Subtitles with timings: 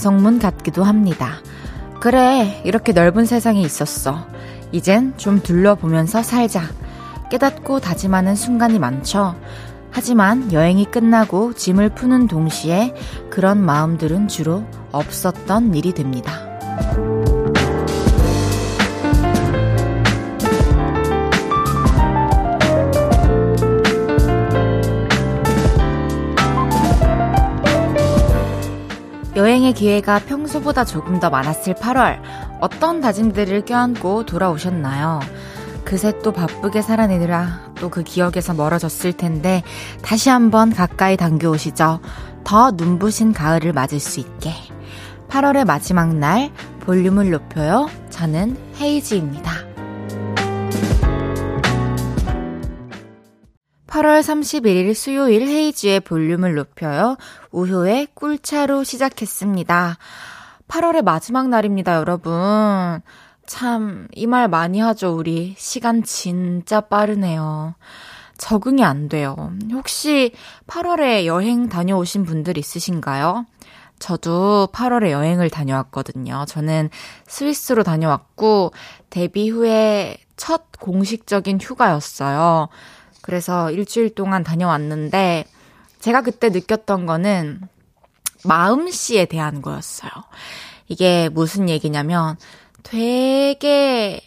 [0.00, 1.34] 반성문 같기도 합니다.
[2.00, 4.26] 그래, 이렇게 넓은 세상에 있었어.
[4.72, 6.62] 이젠 좀 둘러보면서 살자.
[7.30, 9.36] 깨닫고 다짐하는 순간이 많죠.
[9.90, 12.94] 하지만 여행이 끝나고 짐을 푸는 동시에
[13.28, 16.32] 그런 마음들은 주로 없었던 일이 됩니다.
[29.36, 32.20] 여행의 기회가 평소보다 조금 더 많았을 8월,
[32.60, 35.20] 어떤 다짐들을 껴안고 돌아오셨나요?
[35.84, 39.62] 그새 또 바쁘게 살아내느라 또 그 기억에서 멀어졌을 텐데,
[40.02, 42.00] 다시 한번 가까이 당겨오시죠.
[42.44, 44.52] 더 눈부신 가을을 맞을 수 있게.
[45.28, 46.50] 8월의 마지막 날,
[46.80, 47.88] 볼륨을 높여요.
[48.10, 49.69] 저는 헤이지입니다.
[53.90, 57.16] 8월 31일 수요일 헤이즈의 볼륨을 높여요.
[57.50, 59.98] 우효의 꿀차로 시작했습니다.
[60.68, 63.00] 8월의 마지막 날입니다, 여러분.
[63.46, 65.56] 참, 이 말 많이 하죠, 우리.
[65.58, 67.74] 시간 진짜 빠르네요.
[68.38, 69.52] 적응이 안 돼요.
[69.72, 70.32] 혹시
[70.68, 73.44] 8월에 여행 다녀오신 분들 있으신가요?
[73.98, 76.44] 저도 8월에 여행을 다녀왔거든요.
[76.46, 76.90] 저는
[77.26, 78.72] 스위스로 다녀왔고,
[79.10, 82.68] 데뷔 후에 첫 공식적인 휴가였어요.
[83.30, 85.44] 그래서 일주일 동안 다녀왔는데
[86.00, 87.60] 제가 그때 느꼈던 거는
[88.44, 90.10] 마음씨에 대한 거였어요.
[90.88, 92.36] 이게 무슨 얘기냐면
[92.82, 94.20] 되게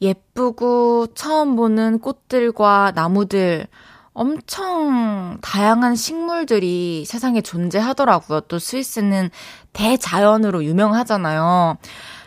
[0.00, 3.66] 예쁘고 처음 보는 꽃들과 나무들
[4.14, 8.40] 엄청 다양한 식물들이 세상에 존재하더라고요.
[8.48, 9.28] 또 스위스는
[9.74, 11.76] 대자연으로 유명하잖아요.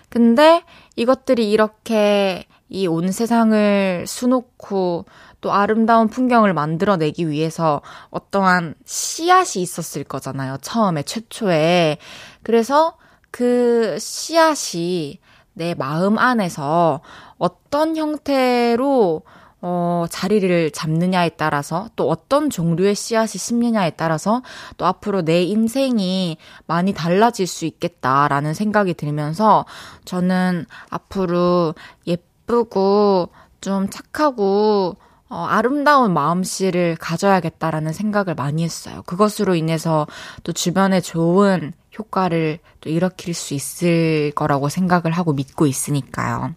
[0.09, 0.61] 근데
[0.97, 5.05] 이것들이 이렇게 이 온 세상을 수놓고
[5.41, 10.57] 또 아름다운 풍경을 만들어내기 위해서 어떠한 씨앗이 있었을 거잖아요.
[10.61, 11.97] 처음에, 최초에.
[12.41, 12.97] 그래서
[13.31, 15.19] 그 씨앗이
[15.53, 17.01] 내 마음 안에서
[17.37, 19.21] 어떤 형태로
[19.61, 24.43] 어, 자리를 잡느냐에 따라서 또 어떤 종류의 씨앗이 심느냐에 따라서
[24.77, 26.37] 또 앞으로 내 인생이
[26.67, 29.65] 많이 달라질 수 있겠다라는 생각이 들면서
[30.05, 31.73] 저는 앞으로
[32.07, 33.29] 예 쁘고
[33.61, 34.97] 좀 착하고
[35.27, 39.01] 어, 아름다운 마음씨를 가져야겠다라는 생각을 많이 했어요.
[39.05, 40.05] 그것으로 인해서
[40.43, 46.53] 또 주변에 좋은 효과를 또 일으킬 수 있을 거라고 생각을 하고 믿고 있으니까요.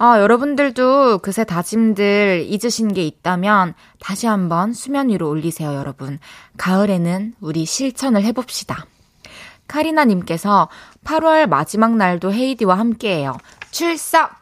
[0.00, 6.20] 아, 여러분들도 그새 다짐들 잊으신 게 있다면 다시 한번 수면 위로 올리세요, 여러분.
[6.56, 8.86] 가을에는 우리 실천을 해봅시다.
[9.66, 10.68] 카리나님께서
[11.04, 13.36] 8월 마지막 날도 헤이디와 함께해요.
[13.70, 14.37] 출석!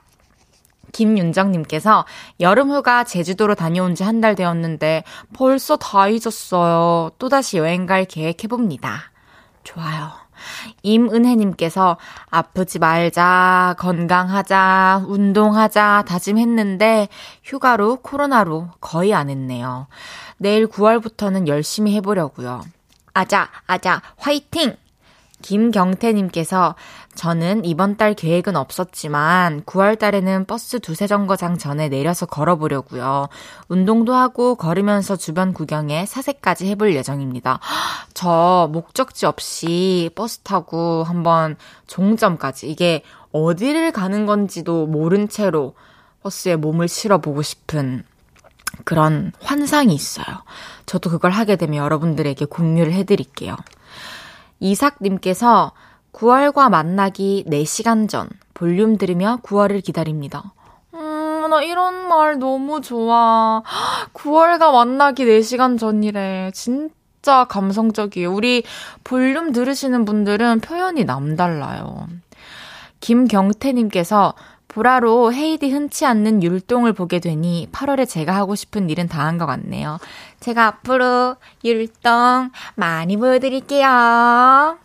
[0.93, 2.05] 김윤정님께서
[2.41, 5.05] 여름 휴가 제주도로 다녀온 지 한 달 되었는데
[5.35, 7.11] 벌써 다 잊었어요.
[7.19, 9.11] 또다시 여행 갈 계획해봅니다.
[9.65, 10.11] 좋아요.
[10.83, 11.97] 임은혜님께서
[12.31, 17.09] 아프지 말자, 건강하자, 운동하자 다짐했는데
[17.43, 19.87] 휴가로 코로나로 거의 안 했네요.
[20.39, 22.63] 내일 9월부터는 열심히 해보려고요.
[23.15, 24.77] 아자, 아자, 화이팅!
[25.43, 26.75] 김경태님께서
[27.17, 33.29] 저는 이번 달 계획은 없었지만 9월 달에는 버스 두세 정거장 전에 내려서 걸어보려고요.
[33.69, 37.59] 운동도 하고 걸으면서 주변 구경에 사색까지 해볼 예정입니다.
[38.15, 41.57] 저 목적지 없이 버스 타고 한번
[41.87, 45.75] 종점까지 이게 어디를 가는 건지도 모른 채로
[46.23, 48.05] 버스에 몸을 실어보고 싶은
[48.85, 50.27] 그런 환상이 있어요.
[50.85, 53.57] 저도 그걸 하게 되면 여러분들에게 공유를 해드릴게요.
[54.61, 55.73] 이삭님께서
[56.17, 60.53] 9월과 만나기 4시간 전 볼륨 들으며 9월을 기다립니다.
[60.95, 63.63] 음, 나 이런 말 너무 좋아.
[64.15, 66.51] 9월과 만나기 4시간 전이래.
[66.55, 68.33] 진짜 감성적이에요.
[68.33, 68.63] 우리
[69.05, 72.07] 볼륨 들으시는 분들은 표현이 남달라요.
[73.01, 74.33] 김경태님께서
[74.69, 79.45] 보라로 헤이디 흔치 않는 율동을 보게 되니 8월에 제가 하고 싶은 일은 다 한 것
[79.45, 79.99] 같네요.
[80.41, 84.79] 제가 앞으로 율동 많이 보여드릴게요.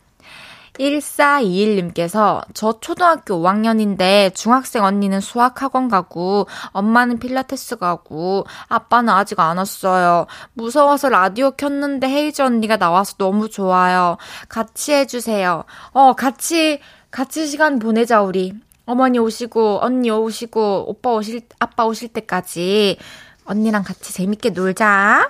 [0.82, 10.26] 1421님께서 저 초등학교 5학년인데 중학생 언니는 수학학원 가고 엄마는 필라테스 가고 아빠는 아직 안 왔어요.
[10.54, 14.18] 무서워서 라디오 켰는데 헤이즈 언니가 나와서 너무 좋아요.
[14.50, 15.64] 같이 해주세요.
[15.92, 16.80] 어, 같이,
[17.12, 18.54] 같이 시간 보내자, 우리.
[18.86, 22.98] 어머니 오시고, 언니 오시고, 오빠 오실, 아빠 오실 때까지
[23.46, 25.30] 언니랑 같이 재밌게 놀자.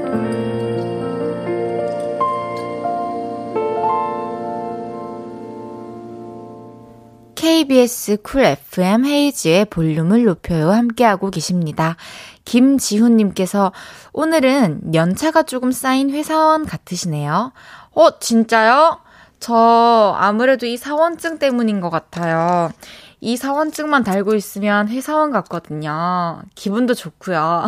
[7.41, 10.69] KBS 쿨 FM 헤이지의 볼륨을 높여요.
[10.69, 11.95] 함께하고 계십니다.
[12.45, 13.71] 김지훈님께서
[14.13, 17.51] 오늘은 연차가 조금 쌓인 회사원 같으시네요.
[17.95, 18.99] 어, 진짜요?
[19.39, 22.69] 저 아무래도 이 사원증 때문인 것 같아요.
[23.21, 26.43] 이 사원증만 달고 있으면 회사원 같거든요.
[26.53, 27.65] 기분도 좋고요.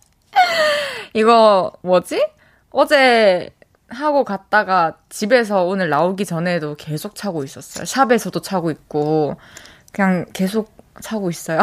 [1.14, 2.26] 이거 뭐지?
[2.68, 3.55] 어제
[3.88, 7.84] 하고 갔다가 집에서 오늘 나오기 전에도 계속 차고 있었어요.
[7.84, 9.36] 샵에서도 차고 있고
[9.92, 11.60] 그냥 계속 차고 있어요.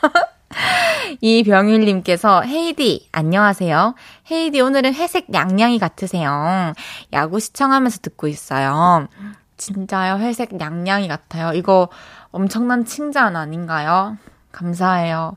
[1.20, 3.94] 이병일님께서 헤이디 안녕하세요.
[4.30, 6.72] 헤이디 오늘은 회색 냥냥이 같으세요.
[7.12, 9.08] 야구 시청하면서 듣고 있어요.
[9.56, 11.52] 진짜요 회색 냥냥이 같아요.
[11.54, 11.88] 이거
[12.30, 14.16] 엄청난 칭찬 아닌가요?
[14.52, 15.36] 감사해요.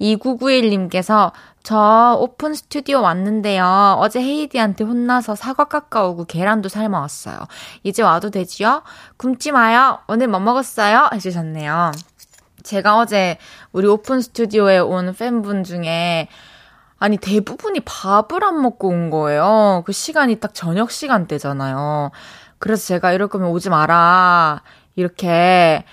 [0.00, 1.32] 2991님께서
[1.68, 3.98] 저 오픈 스튜디오 왔는데요.
[3.98, 7.40] 어제 헤이디한테 혼나서 사과 깎아오고 계란도 삶아 왔어요.
[7.82, 8.82] 이제 와도 되지요?
[9.18, 9.98] 굶지 마요.
[10.08, 11.10] 오늘 뭐 먹었어요?
[11.12, 11.92] 해주셨네요.
[12.62, 13.36] 제가 어제
[13.72, 16.28] 우리 오픈 스튜디오에 온 팬분 중에
[16.98, 19.82] 아니 대부분이 밥을 안 먹고 온 거예요.
[19.84, 22.12] 그 시간이 딱 저녁 시간대잖아요.
[22.58, 24.62] 그래서 제가 이럴 거면 오지 마라.
[24.96, 25.84] 이렇게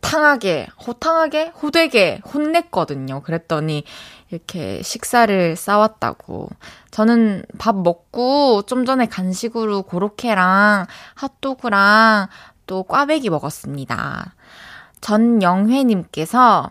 [0.00, 3.20] 호탕하게, 호탕하게, 호되게 혼냈거든요.
[3.22, 3.84] 그랬더니
[4.30, 6.48] 이렇게 식사를 싸왔다고.
[6.90, 12.28] 저는 밥 먹고 좀 전에 간식으로 고로케랑 핫도그랑
[12.66, 14.34] 또 꽈배기 먹었습니다.
[15.00, 16.70] 전영회님께서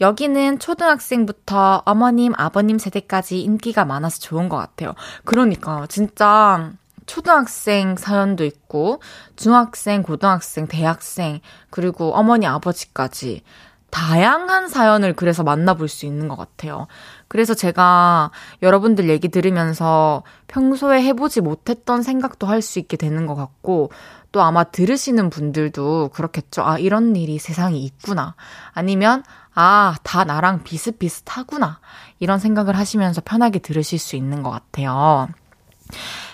[0.00, 4.94] 여기는 초등학생부터 어머님, 아버님 세대까지 인기가 많아서 좋은 것 같아요.
[5.24, 6.72] 그러니까 진짜
[7.10, 9.02] 초등학생 사연도 있고,
[9.34, 13.42] 중학생, 고등학생, 대학생, 그리고 어머니, 아버지까지
[13.90, 16.86] 다양한 사연을 그래서 만나볼 수 있는 것 같아요.
[17.26, 18.30] 그래서 제가
[18.62, 23.90] 여러분들 얘기 들으면서 평소에 해보지 못했던 생각도 할 수 있게 되는 것 같고,
[24.30, 26.62] 또 아마 들으시는 분들도 그렇겠죠.
[26.62, 28.36] 아, 이런 일이 세상에 있구나.
[28.70, 31.80] 아니면, 아, 다 나랑 비슷비슷하구나.
[32.20, 35.26] 이런 생각을 하시면서 편하게 들으실 수 있는 것 같아요.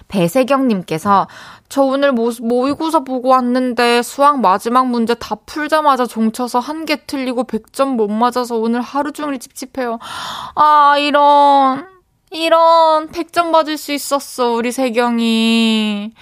[0.08, 1.26] 배세경님께서
[1.69, 7.44] 저 오늘 모, 모의고사 보고 왔는데 수학 마지막 문제 다 풀자마자 종쳐서 한 개 틀리고
[7.44, 9.99] 100점 못 맞아서 오늘 하루 종일 찝찝해요.
[10.55, 11.87] 아, 이런,
[12.31, 16.12] 이런 100점 맞을 수 있었어, 우리 세경이.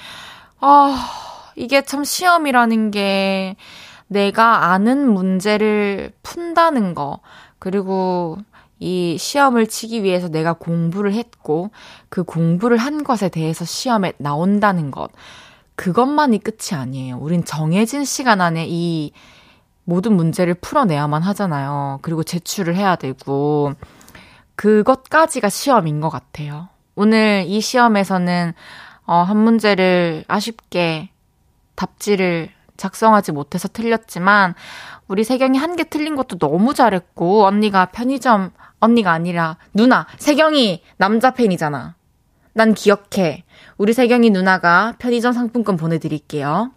[0.61, 1.11] 아,
[1.57, 3.57] 이게 참 시험이라는 게
[4.07, 7.19] 내가 아는 문제를 푼다는 거,
[7.59, 8.39] 그리고
[8.85, 11.71] 이 시험을 치기 위해서 내가 공부를 했고
[12.11, 15.11] 그 공부를 한 것에 대해서 시험에 나온다는 것.
[15.75, 17.17] 그것만이 끝이 아니에요.
[17.19, 19.13] 우린 정해진 시간 안에 이
[19.85, 21.99] 모든 문제를 풀어내야만 하잖아요.
[22.03, 23.73] 그리고 제출을 해야 되고
[24.57, 26.69] 그것까지가 시험인 것 같아요.
[26.95, 28.53] 오늘 이 시험에서는
[29.07, 31.09] 어, 한 문제를 아쉽게
[31.75, 34.55] 답지를 작성하지 못해서 틀렸지만
[35.09, 40.07] 우리 세경이 한 개 틀린 것도 너무 잘했고 언니가 편의점 언니가 아니라 누나.
[40.19, 41.95] 세경이 남자 팬이잖아.
[42.53, 43.45] 난 기억해.
[43.79, 46.71] 우리 세경이 누나가 편의점 상품권 보내드릴게요.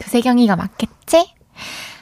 [0.00, 1.34] 그 세경이가 맞겠지?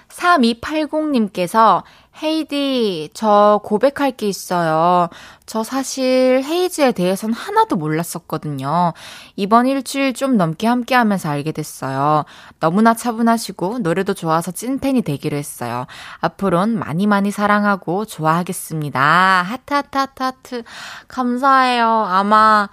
[0.09, 1.83] 3280님께서
[2.23, 5.09] 헤이디, 저 고백할 게 있어요.
[5.47, 8.93] 저 사실 헤이즈에 대해선 하나도 몰랐었거든요.
[9.37, 12.25] 이번 일주일 좀 넘게 함께 하면서 알게 됐어요.
[12.59, 15.87] 너무나 차분하시고 노래도 좋아서 찐팬이 되기로 했어요.
[16.21, 19.01] 앞으론 많이 많이 사랑하고 좋아하겠습니다.
[19.01, 20.63] 하트, 하트, 하트, 하트.
[21.09, 21.87] 감사해요.
[21.87, 22.69] 아마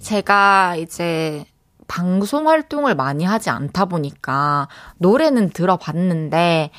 [0.00, 1.44] 제가 이제
[1.86, 6.70] 방송 활동을 많이 하지 않다 보니까 노래는 들어봤는데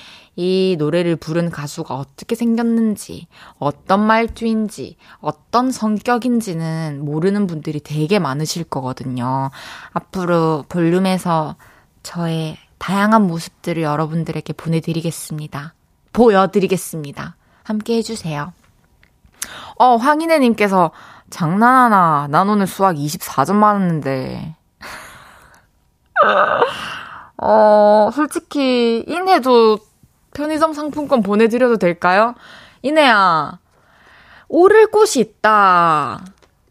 [0.42, 3.28] 이 노래를 부른 가수가 어떻게 생겼는지,
[3.58, 9.50] 어떤 말투인지, 어떤 성격인지는 모르는 분들이 되게 많으실 거거든요.
[9.92, 11.58] 앞으로 볼륨에서
[12.04, 15.74] 저의 다양한 모습들을 여러분들에게 보내드리겠습니다.
[16.14, 17.36] 보여드리겠습니다.
[17.64, 18.54] 함께 해주세요.
[19.78, 20.92] 어, 황인혜님께서
[21.30, 22.28] 장난하나.
[22.30, 24.56] 난 오늘 수학 24점 맞았는데.
[27.42, 29.80] 어, 솔직히, 인해도
[30.40, 32.34] 편의점 상품권 보내드려도 될까요?
[32.82, 33.60] 이내야,
[34.48, 36.24] 오를 곳이 있다.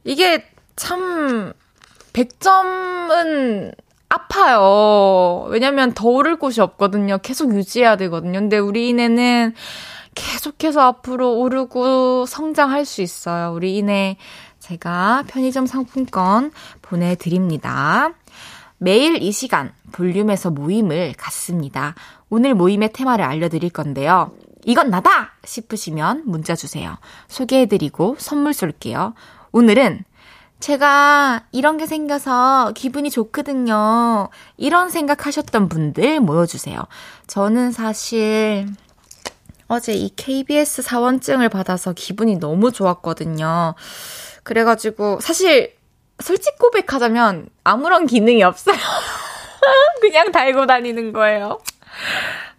[0.05, 0.43] 이게
[0.75, 1.53] 참,
[2.15, 3.75] 100점은
[4.09, 5.45] 아파요.
[5.51, 7.19] 왜냐면 더 오를 곳이 없거든요.
[7.19, 8.39] 계속 유지해야 되거든요.
[8.39, 9.55] 근데 우리 이내는
[10.15, 13.53] 계속해서 앞으로 오르고 성장할 수 있어요.
[13.53, 14.17] 우리 이내
[14.61, 18.15] 제가 편의점 상품권 보내드립니다.
[18.79, 21.95] 매일 이 시간 볼륨에서 모임을 갖습니다.
[22.31, 24.33] 오늘 모임의 테마를 알려드릴 건데요.
[24.65, 25.33] 이건 나다!
[25.45, 26.97] 싶으시면 문자 주세요.
[27.29, 29.15] 소개해드리고 선물 쏠게요.
[29.53, 30.05] 오늘은
[30.61, 34.29] 제가 이런 게 생겨서 기분이 좋거든요.
[34.57, 36.85] 이런 생각하셨던 분들 모여주세요.
[37.29, 38.67] 저는 사실
[39.69, 43.75] 어제 이 KBS 사원증을 받아서 기분이 너무 좋았거든요.
[44.43, 45.77] 그래가지고 사실
[46.21, 48.77] 솔직 고백하자면 아무런 기능이 없어요.
[50.01, 51.61] 그냥 달고 다니는 거예요.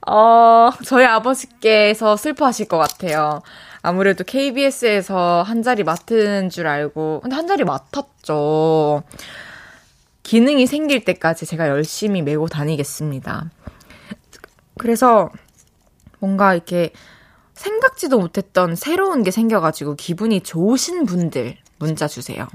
[0.08, 3.42] 어, 저희 아버지께서 슬퍼하실 것 같아요.
[3.82, 9.04] 아무래도 KBS에서 한 자리 맡은 줄 알고, 근데 한 자리 맡았죠.
[10.24, 13.50] 기능이 생길 때까지 제가 열심히 메고 다니겠습니다.
[14.78, 15.30] 그래서
[16.20, 16.92] 뭔가 이렇게
[17.54, 22.48] 생각지도 못했던 새로운 게 생겨가지고 기분이 좋으신 분들 문자 주세요.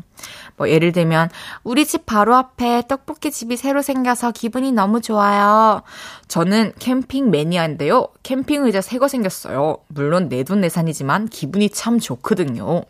[0.57, 1.31] 뭐 예를 들면
[1.64, 5.83] 우리 집 바로 앞에 떡볶이 집이 새로 생겨서 기분이 너무 좋아요.
[6.28, 8.09] 저는 캠핑 매니아인데요.
[8.23, 9.78] 캠핑 의자 새거 생겼어요.
[9.88, 12.85] 물론 내돈내산이지만 기분이 참 좋거든요.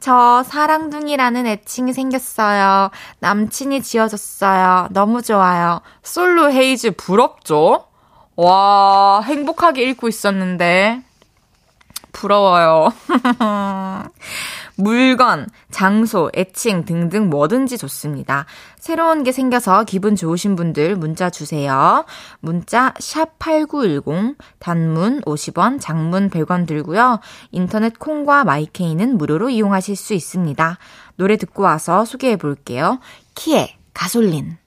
[0.00, 2.90] 저 사랑둥이라는 애칭이 생겼어요.
[3.18, 4.88] 남친이 지어줬어요.
[4.90, 5.82] 너무 좋아요.
[6.02, 7.84] 솔로 헤이즈 부럽죠?
[8.36, 11.02] 와, 행복하게 읽고 있었는데.
[12.12, 12.92] 부러워요.
[14.82, 18.46] 물건, 장소, 애칭 등등 뭐든지 좋습니다.
[18.78, 22.04] 새로운 게 생겨서 기분 좋으신 분들 문자 주세요.
[22.40, 27.20] 문자 샵8910 단문 50원, 장문 100원 들고요.
[27.50, 30.78] 인터넷 콩과 마이케이는 무료로 이용하실 수 있습니다.
[31.16, 33.00] 노래 듣고 와서 소개해 볼게요.
[33.34, 34.59] 키에 가솔린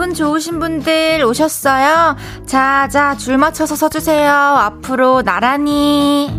[0.00, 2.16] 기분 좋으신 분들 오셨어요?
[2.46, 4.32] 자, 자, 줄 맞춰서 서주세요.
[4.32, 6.30] 앞으로 나란히.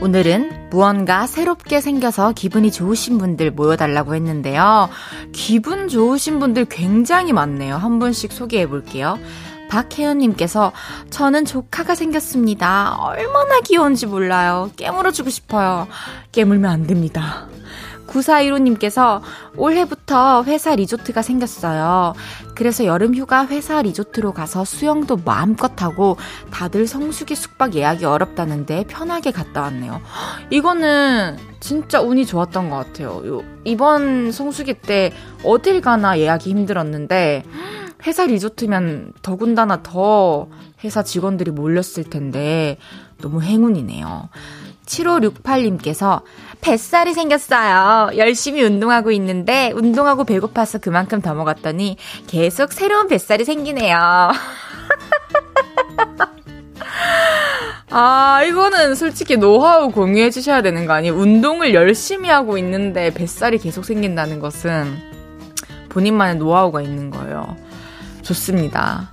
[0.00, 4.88] 오늘은 무언가 새롭게 생겨서 기분이 좋으신 분들 모여달라고 했는데요.
[5.32, 7.76] 기분 좋으신 분들 굉장히 많네요.
[7.76, 9.18] 한 분씩 소개해 볼게요.
[9.72, 10.70] 박혜연님께서
[11.08, 12.94] 저는 조카가 생겼습니다.
[12.98, 14.70] 얼마나 귀여운지 몰라요.
[14.76, 15.88] 깨물어주고 싶어요.
[16.30, 17.48] 깨물면 안 됩니다.
[18.06, 19.22] 9415님께서
[19.56, 22.12] 올해부터 회사 리조트가 생겼어요.
[22.54, 26.18] 그래서 여름 휴가 회사 리조트로 가서 수영도 마음껏 하고
[26.50, 30.02] 다들 성수기 숙박 예약이 어렵다는데 편하게 갔다 왔네요.
[30.50, 33.22] 이거는 진짜 운이 좋았던 것 같아요.
[33.64, 37.44] 이번 성수기 때 어딜 가나 예약이 힘들었는데
[38.06, 40.48] 회사 리조트면 더군다나 더
[40.84, 42.78] 회사 직원들이 몰렸을 텐데
[43.20, 44.28] 너무 행운이네요.
[44.86, 46.22] 7568님께서
[46.60, 48.16] 뱃살이 생겼어요.
[48.16, 53.96] 열심히 운동하고 있는데 운동하고 배고파서 그만큼 더 먹었더니 계속 새로운 뱃살이 생기네요.
[57.94, 61.14] 아, 이거는 솔직히 노하우 공유해 주셔야 되는 거 아니에요?
[61.14, 64.96] 운동을 열심히 하고 있는데 뱃살이 계속 생긴다는 것은
[65.90, 67.54] 본인만의 노하우가 있는 거예요.
[68.22, 69.12] 좋습니다.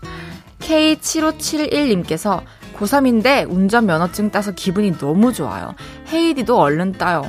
[0.60, 2.42] K7571님께서
[2.78, 5.76] 고3인데 운전면허증 따서 기분이 너무 좋아요.
[6.12, 7.24] 헤이디도 얼른 따요.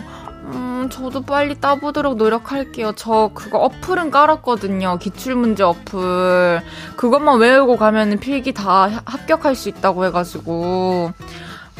[0.44, 2.92] 음, 저도 빨리 따보도록 노력할게요.
[2.96, 4.98] 저 그거 어플은 깔았거든요.
[4.98, 6.62] 기출문제 어플.
[6.96, 11.12] 그것만 외우고 가면 필기 다 합격할 수 있다고 해가지고.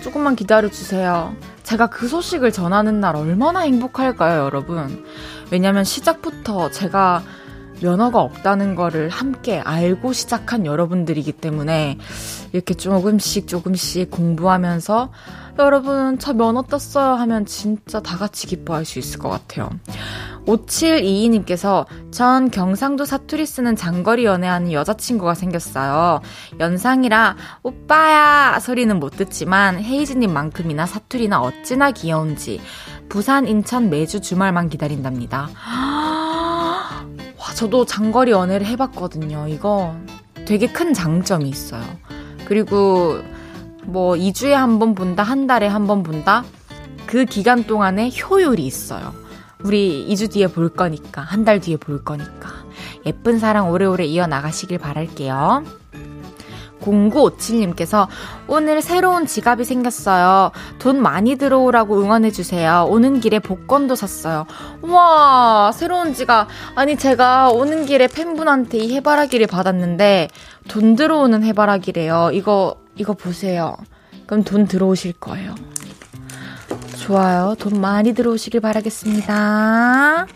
[0.03, 1.35] 조금만 기다려주세요.
[1.63, 5.05] 제가 그 소식을 전하는 날 얼마나 행복할까요, 여러분?
[5.51, 7.23] 왜냐면 시작부터 제가
[7.83, 11.99] 면허가 없다는 거를 함께 알고 시작한 여러분들이기 때문에
[12.53, 15.11] 이렇게 조금씩 조금씩 공부하면서
[15.59, 19.71] 여러분 저 면허 떴어요 하면 진짜 다 같이 기뻐할 수 있을 것 같아요.
[20.47, 26.23] 5722님께서 전 경상도 사투리 쓰는 장거리 연애하는 여자친구가 생겼어요.
[26.59, 32.61] 연상이라 오빠야 소리는 못 듣지만 헤이즈님만큼이나 사투리나 어찌나 귀여운지
[33.09, 35.51] 부산 인천 매주 주말만 기다린답니다.
[37.41, 39.49] 와, 저도 장거리 연애를 해봤거든요.
[39.49, 39.95] 이거
[40.47, 41.83] 되게 큰 장점이 있어요.
[42.45, 43.21] 그리고
[43.85, 46.45] 뭐 2주에 한 번 본다, 한 달에 한 번 본다?
[47.07, 49.15] 그 기간 동안에 효율이 있어요.
[49.63, 52.51] 우리 2주 뒤에 볼 거니까, 한 달 뒤에 볼 거니까.
[53.07, 55.65] 예쁜 사랑 오래오래 이어나가시길 바랄게요.
[56.81, 58.09] 0957님께서
[58.47, 60.51] 오늘 새로운 지갑이 생겼어요.
[60.79, 62.87] 돈 많이 들어오라고 응원해주세요.
[62.89, 64.47] 오는 길에 복권도 샀어요.
[64.83, 66.49] 와, 새로운 지갑.
[66.75, 70.29] 아니, 제가 오는 길에 팬분한테 이 해바라기를 받았는데
[70.69, 72.31] 돈 들어오는 해바라기래요.
[72.33, 73.77] 이거, 이거 보세요.
[74.27, 75.55] 그럼 돈 들어오실 거예요.
[76.99, 77.57] 좋아요.
[77.59, 80.27] 돈 많이 들어오시길 바라겠습니다.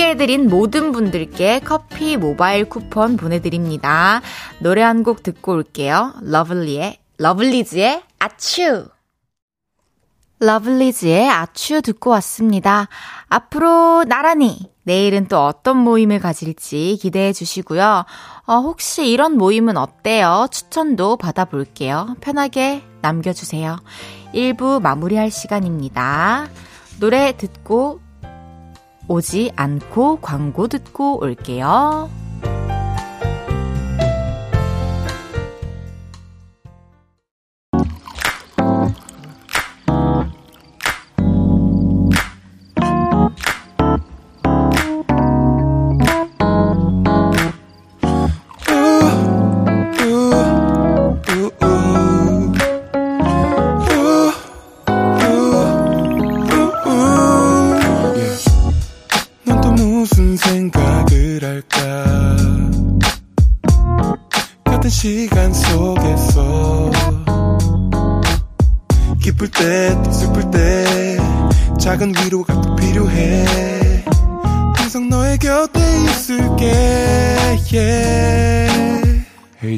[0.00, 4.22] 소개해드린 모든 분들께 커피 모바일 쿠폰 보내드립니다.
[4.58, 6.14] 노래 한 곡 듣고 올게요.
[6.22, 8.86] 러블리의, 러블리즈의 아츄!
[10.38, 12.88] 러블리즈의 아츄 듣고 왔습니다.
[13.28, 18.06] 앞으로 나란히 내일은 또 어떤 모임을 가질지 기대해 주시고요.
[18.46, 20.46] 어, 혹시 이런 모임은 어때요?
[20.50, 22.16] 추천도 받아볼게요.
[22.22, 23.76] 편하게 남겨주세요.
[24.34, 26.48] 1부 마무리할 시간입니다.
[27.00, 28.00] 노래 듣고
[29.10, 32.08] 오지 않고 광고 듣고 올게요.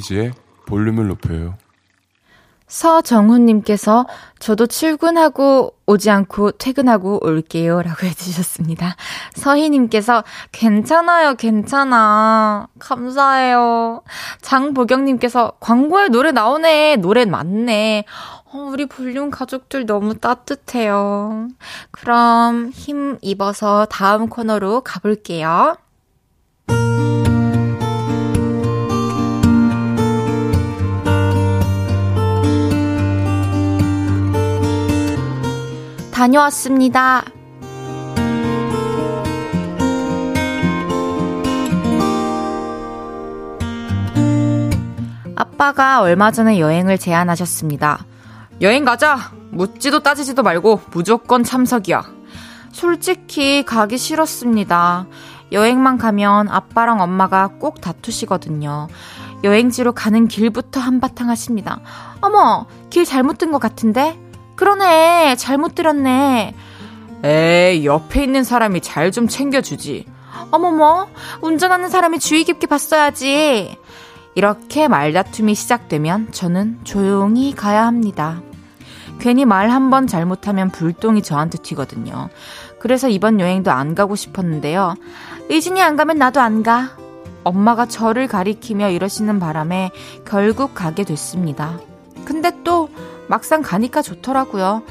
[0.02, 0.32] 헤이지의
[0.66, 1.54] 볼륨을 높여요.
[2.66, 4.06] 서정훈님께서
[4.38, 7.82] 저도 출근하고 오지 않고 퇴근하고 올게요.
[7.82, 8.96] 라고 해주셨습니다.
[9.34, 12.68] 서희님께서 괜찮아요, 괜찮아.
[12.78, 14.02] 감사해요.
[14.40, 16.96] 장보경님께서 광고에 노래 나오네.
[16.96, 18.04] 노래 맞네.
[18.54, 21.48] 어, 우리 볼륨 가족들 너무 따뜻해요.
[21.90, 25.76] 그럼 힘 입어서 다음 코너로 가볼게요.
[36.22, 37.24] 다녀왔습니다.
[45.34, 48.04] 아빠가 얼마 전에 여행을 제안하셨습니다.
[48.60, 49.32] 여행 가자!
[49.50, 52.04] 묻지도 따지지도 말고 무조건 참석이야.
[52.70, 55.06] 솔직히 가기 싫었습니다.
[55.50, 58.86] 여행만 가면 아빠랑 엄마가 꼭 다투시거든요.
[59.42, 61.80] 여행지로 가는 길부터 한바탕 하십니다.
[62.20, 64.16] 어머, 길 잘못 든 것 같은데?
[64.56, 65.36] 그러네.
[65.36, 66.54] 잘못 들었네.
[67.24, 70.06] 에이, 옆에 있는 사람이 잘 좀 챙겨주지.
[70.50, 71.08] 어머머,
[71.40, 73.76] 운전하는 사람이 주의 깊게 봤어야지.
[74.34, 78.40] 이렇게 말다툼이 시작되면 저는 조용히 가야 합니다.
[79.18, 82.28] 괜히 말 한 번 잘못하면 불똥이 저한테 튀거든요.
[82.80, 84.94] 그래서 이번 여행도 안 가고 싶었는데요.
[85.48, 86.96] 의진이 안 가면 나도 안 가.
[87.44, 89.90] 엄마가 저를 가리키며 이러시는 바람에
[90.26, 91.78] 결국 가게 됐습니다.
[92.24, 92.88] 근데 또
[93.28, 94.82] 막상 가니까 좋더라고요.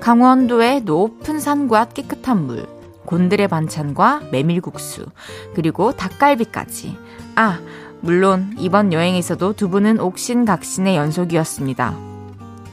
[0.00, 2.66] 강원도의 높은 산과 깨끗한 물,
[3.04, 5.06] 곤드레 반찬과 메밀국수,
[5.54, 6.96] 그리고 닭갈비까지.
[7.36, 7.58] 아,
[8.00, 12.10] 물론 이번 여행에서도 두 분은 옥신각신의 연속이었습니다.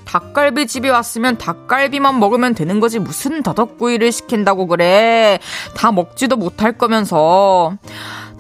[0.06, 5.40] 닭갈비 집에 왔으면 닭갈비만 먹으면 되는 거지 무슨 더덕구이를 시킨다고 그래.
[5.76, 7.78] 다 먹지도 못할 거면서.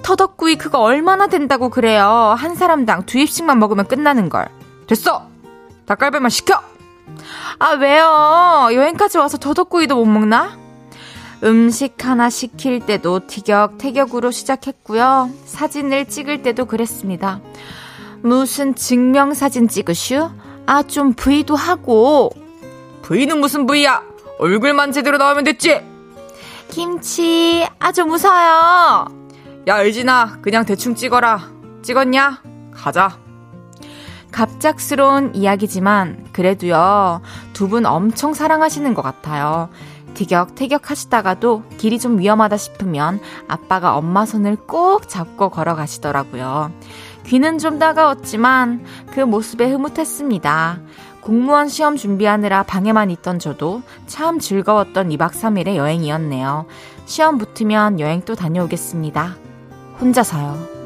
[0.02, 2.06] 터덕구이 그거 얼마나 된다고 그래요.
[2.38, 4.48] 한 사람당 두 입씩만 먹으면 끝나는 걸.
[4.88, 5.28] 됐어!
[5.88, 6.62] 닭갈비만 시켜!
[7.60, 8.70] 아, 왜요?
[8.74, 10.58] 여행까지 와서 더덕구이도 못 먹나?
[11.44, 15.30] 음식 하나 시킬 때도 티격태격으로 시작했고요.
[15.46, 17.40] 사진을 찍을 때도 그랬습니다.
[18.22, 20.30] 무슨 증명사진 찍으슈?
[20.66, 22.32] 아, 좀 V도 하고.
[23.04, 24.04] V는 무슨 V야?
[24.40, 25.82] 얼굴만 제대로 나오면 됐지?
[26.70, 29.08] 김치, 아주 무서워요.
[29.68, 31.50] 야, 의진아, 그냥 대충 찍어라.
[31.82, 32.42] 찍었냐?
[32.74, 33.18] 가자.
[34.38, 37.22] 갑작스러운 이야기지만 그래도요
[37.54, 39.70] 두 분 엄청 사랑하시는 것 같아요.
[40.14, 46.72] 티격태격 하시다가도 길이 좀 위험하다 싶으면 아빠가 엄마 손을 꼭 잡고 걸어가시더라고요.
[47.26, 50.80] 귀는 좀 따가웠지만 그 모습에 흐뭇했습니다.
[51.22, 56.68] 공무원 시험 준비하느라 방에만 있던 저도 참 즐거웠던 2박 3일의 여행이었네요.
[57.06, 59.36] 시험 붙으면 여행 또 다녀오겠습니다.
[60.00, 60.77] 혼자서요.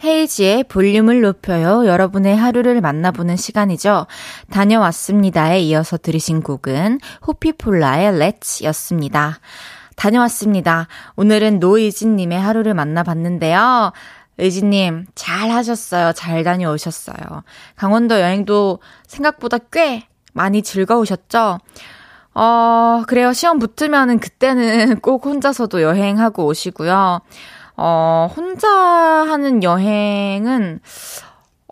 [0.00, 1.86] 홈페이지에 볼륨을 높여요.
[1.86, 4.06] 여러분의 하루를 만나보는 시간이죠.
[4.50, 9.40] 다녀왔습니다에 이어서 들으신 곡은 호피폴라의 Let's 였습니다.
[9.96, 10.86] 다녀왔습니다.
[11.16, 13.92] 오늘은 노이진님의 하루를 만나봤는데요.
[14.38, 16.12] 의진님, 잘 하셨어요.
[16.12, 17.42] 잘 다녀오셨어요.
[17.74, 21.58] 강원도 여행도 생각보다 꽤 많이 즐거우셨죠?
[22.34, 23.32] 어, 그래요.
[23.32, 27.20] 시험 붙으면은 그때는 꼭 혼자서도 여행하고 오시고요.
[27.80, 30.80] 어, 혼자 하는 여행은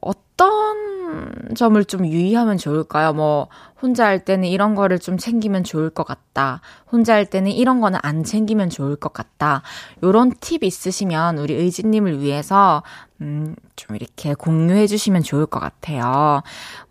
[0.00, 3.12] 어떤 점을 좀 유의하면 좋을까요?
[3.12, 3.48] 뭐,
[3.82, 6.60] 혼자 할 때는 이런 거를 좀 챙기면 좋을 것 같다.
[6.90, 9.62] 혼자 할 때는 이런 거는 안 챙기면 좋을 것 같다.
[10.04, 12.84] 요런 팁 있으시면 우리 의지님을 위해서,
[13.20, 16.42] 음, 좀 이렇게 공유해 주시면 좋을 것 같아요.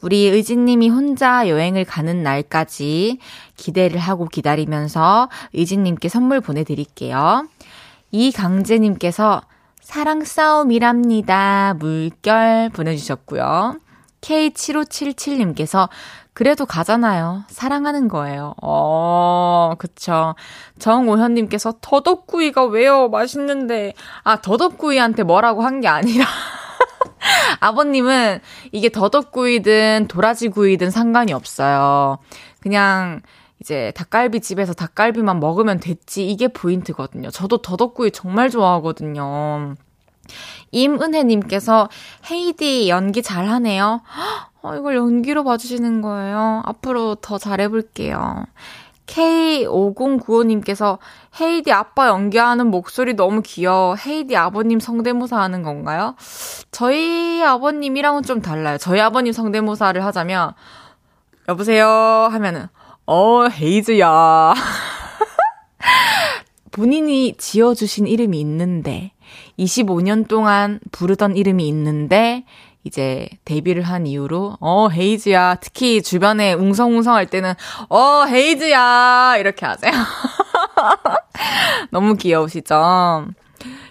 [0.01, 3.19] 우리 의지님이 혼자 여행을 가는 날까지
[3.55, 7.47] 기대를 하고 기다리면서 의지님께 선물 보내드릴게요.
[8.11, 9.41] 이강재님께서
[9.81, 11.75] 사랑 싸움이랍니다.
[11.79, 13.77] 물결 보내주셨고요.
[14.21, 15.89] K7577님께서
[16.33, 17.43] 그래도 가잖아요.
[17.47, 18.55] 사랑하는 거예요.
[18.61, 20.35] 어, 그쵸.
[20.79, 23.07] 정오현님께서 더덕구이가 왜요?
[23.09, 23.93] 맛있는데.
[24.23, 26.25] 아, 더덕구이한테 뭐라고 한 게 아니라.
[27.61, 28.39] 아버님은
[28.71, 32.17] 이게 더덕구이든 도라지구이든 상관이 없어요.
[32.59, 33.21] 그냥
[33.59, 36.27] 이제 닭갈비 집에서 닭갈비만 먹으면 됐지.
[36.27, 37.31] 이게 포인트거든요.
[37.31, 39.75] 저도 더덕구이 정말 좋아하거든요.
[40.71, 41.89] 임은혜님께서
[42.29, 44.01] 헤이디 연기 잘하네요.
[44.61, 46.61] 어, 이걸 연기로 봐주시는 거예요.
[46.65, 48.45] 앞으로 더 잘해볼게요.
[49.05, 50.97] K5095님께서
[51.39, 53.95] 헤이디 아빠 연기하는 목소리 너무 귀여워.
[53.95, 56.15] 헤이디 아버님 성대모사 하는 건가요?
[56.71, 58.79] 저희 아버님이랑은 좀 달라요.
[58.79, 60.53] 저희 아버님 성대모사를 하자면,
[61.47, 61.87] 여보세요?
[61.87, 62.67] 하면은,
[63.07, 64.53] 어, 헤이즈야.
[66.71, 69.11] 본인이 지어주신 이름이 있는데,
[69.59, 72.43] 25년 동안 부르던 이름이 있는데,
[72.83, 75.55] 이제 데뷔를 한 이후로, 어, 헤이즈야.
[75.55, 77.53] 특히 주변에 웅성웅성 할 때는,
[77.89, 79.37] 어, 헤이즈야.
[79.37, 79.91] 이렇게 하세요.
[81.91, 83.27] 너무 귀여우시죠?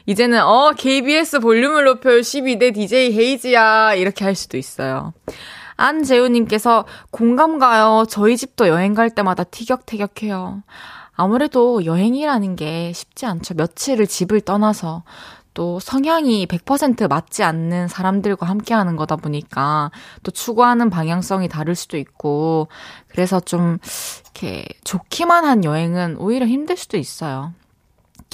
[0.07, 3.94] 이제는, 어, KBS 볼륨을 높여 12대 DJ 헤이즈야.
[3.94, 5.12] 이렇게 할 수도 있어요.
[5.76, 8.04] 안재우님께서 공감 가요.
[8.08, 10.62] 저희 집도 여행 갈 때마다 티격태격해요.
[11.12, 13.54] 아무래도 여행이라는 게 쉽지 않죠.
[13.54, 15.04] 며칠을 집을 떠나서
[15.54, 19.92] 또 성향이 100% 맞지 않는 사람들과 함께 하는 거다 보니까
[20.24, 22.66] 또 추구하는 방향성이 다를 수도 있고
[23.06, 23.78] 그래서 좀
[24.24, 27.52] 이렇게 좋기만 한 여행은 오히려 힘들 수도 있어요.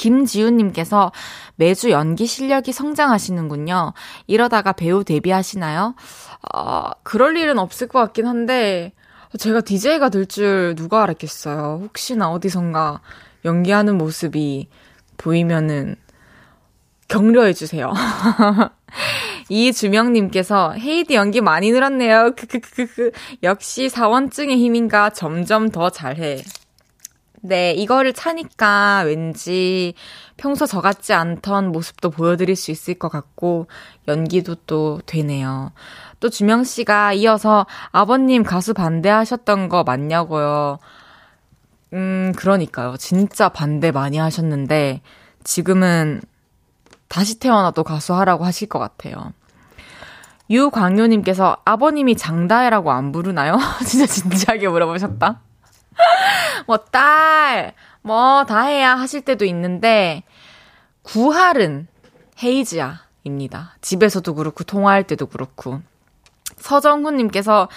[0.00, 1.12] 김지훈님께서
[1.56, 3.92] 매주 연기 실력이 성장하시는군요.
[4.26, 5.94] 이러다가 배우 데뷔하시나요?
[6.54, 8.92] 아, 그럴 일은 없을 것 같긴 한데,
[9.38, 11.80] 제가 DJ가 될 줄 누가 알았겠어요.
[11.82, 13.00] 혹시나 어디선가
[13.44, 14.68] 연기하는 모습이
[15.18, 15.96] 보이면은
[17.08, 17.92] 격려해주세요.
[19.50, 22.32] 이주명님께서 헤이디 연기 많이 늘었네요.
[22.36, 23.10] 크크크크.
[23.42, 26.38] 역시 사원증의 힘인가 점점 더 잘해.
[27.42, 29.94] 네, 이거를 차니까 왠지
[30.36, 33.66] 평소 저 같지 않던 모습도 보여드릴 수 있을 것 같고,
[34.08, 35.72] 연기도 또 되네요.
[36.20, 40.78] 또 주명 씨가 이어서 아버님 가수 반대하셨던 거 맞냐고요.
[41.94, 42.96] 음, 그러니까요.
[42.98, 45.00] 진짜 반대 많이 하셨는데,
[45.42, 46.20] 지금은
[47.08, 49.32] 다시 태어나도 가수 하라고 하실 것 같아요.
[50.50, 53.58] 유광효님께서 아버님이 장다혜라고 안 부르나요?
[53.86, 55.40] 진짜 진지하게 물어보셨다.
[56.66, 60.22] 뭐, 딸, 뭐, 다 해야 하실 때도 있는데,
[61.02, 61.86] 구할은
[62.42, 63.76] 헤이즈야, 입니다.
[63.80, 65.80] 집에서도 그렇고, 통화할 때도 그렇고.
[66.56, 67.68] 서정훈님께서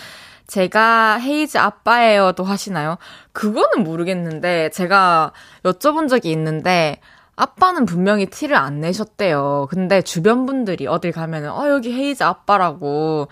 [0.47, 2.97] 제가 헤이즈 아빠예요도 하시나요?
[3.31, 5.31] 그거는 모르겠는데, 제가
[5.63, 6.99] 여쭤본 적이 있는데,
[7.35, 9.67] 아빠는 분명히 티를 안 내셨대요.
[9.69, 13.27] 근데 주변 분들이 어딜 가면은, 어, 여기 헤이즈 아빠라고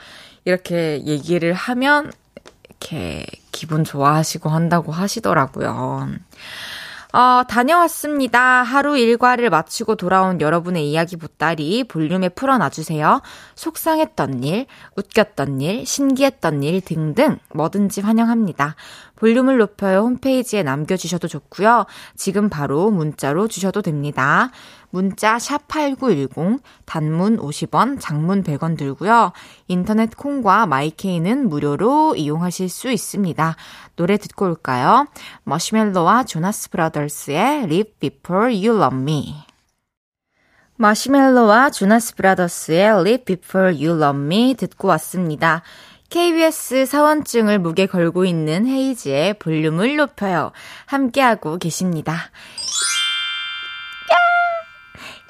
[0.46, 2.12] 이렇게 얘기를 하면,
[2.82, 6.10] 이렇게 기분 좋아하시고 한다고 하시더라고요.
[7.13, 8.63] 어, 다녀왔습니다.
[8.63, 13.22] 하루 일과를 마치고 돌아온 여러분의 이야기 보따리 볼륨에 풀어놔주세요.
[13.56, 14.65] 속상했던 일,
[14.96, 18.76] 웃겼던 일, 신기했던 일 등등 뭐든지 환영합니다.
[19.17, 21.86] 볼륨을 높여요 홈페이지에 남겨주셔도 좋고요.
[22.15, 24.50] 지금 바로 문자로 주셔도 됩니다.
[24.92, 29.32] 문자 샵8910 단문 50원, 장문 100원 들고요.
[29.68, 33.56] 인터넷 콩과 마이케이는 무료로 이용하실 수 있습니다.
[33.96, 35.08] 노래 듣고 올까요?
[35.44, 39.36] 머시멜로와 조나스 브라더스의 Live Before You Love Me.
[40.76, 45.62] 마시멜로와 조나스 브라더스의 Live Before You Love Me 듣고 왔습니다.
[46.10, 50.52] KBS 사원증을 무게 걸고 있는 헤이지의 볼륨을 높여요.
[50.88, 52.32] 함께하고 계십니다.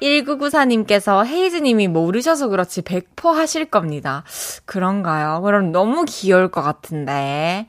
[0.02, 4.24] 1994님께서 헤이즈님이 모르셔서 그렇지 100% 하실 겁니다.
[4.64, 5.40] 그런가요?
[5.42, 7.66] 그럼 너무 귀여울 것 같은데.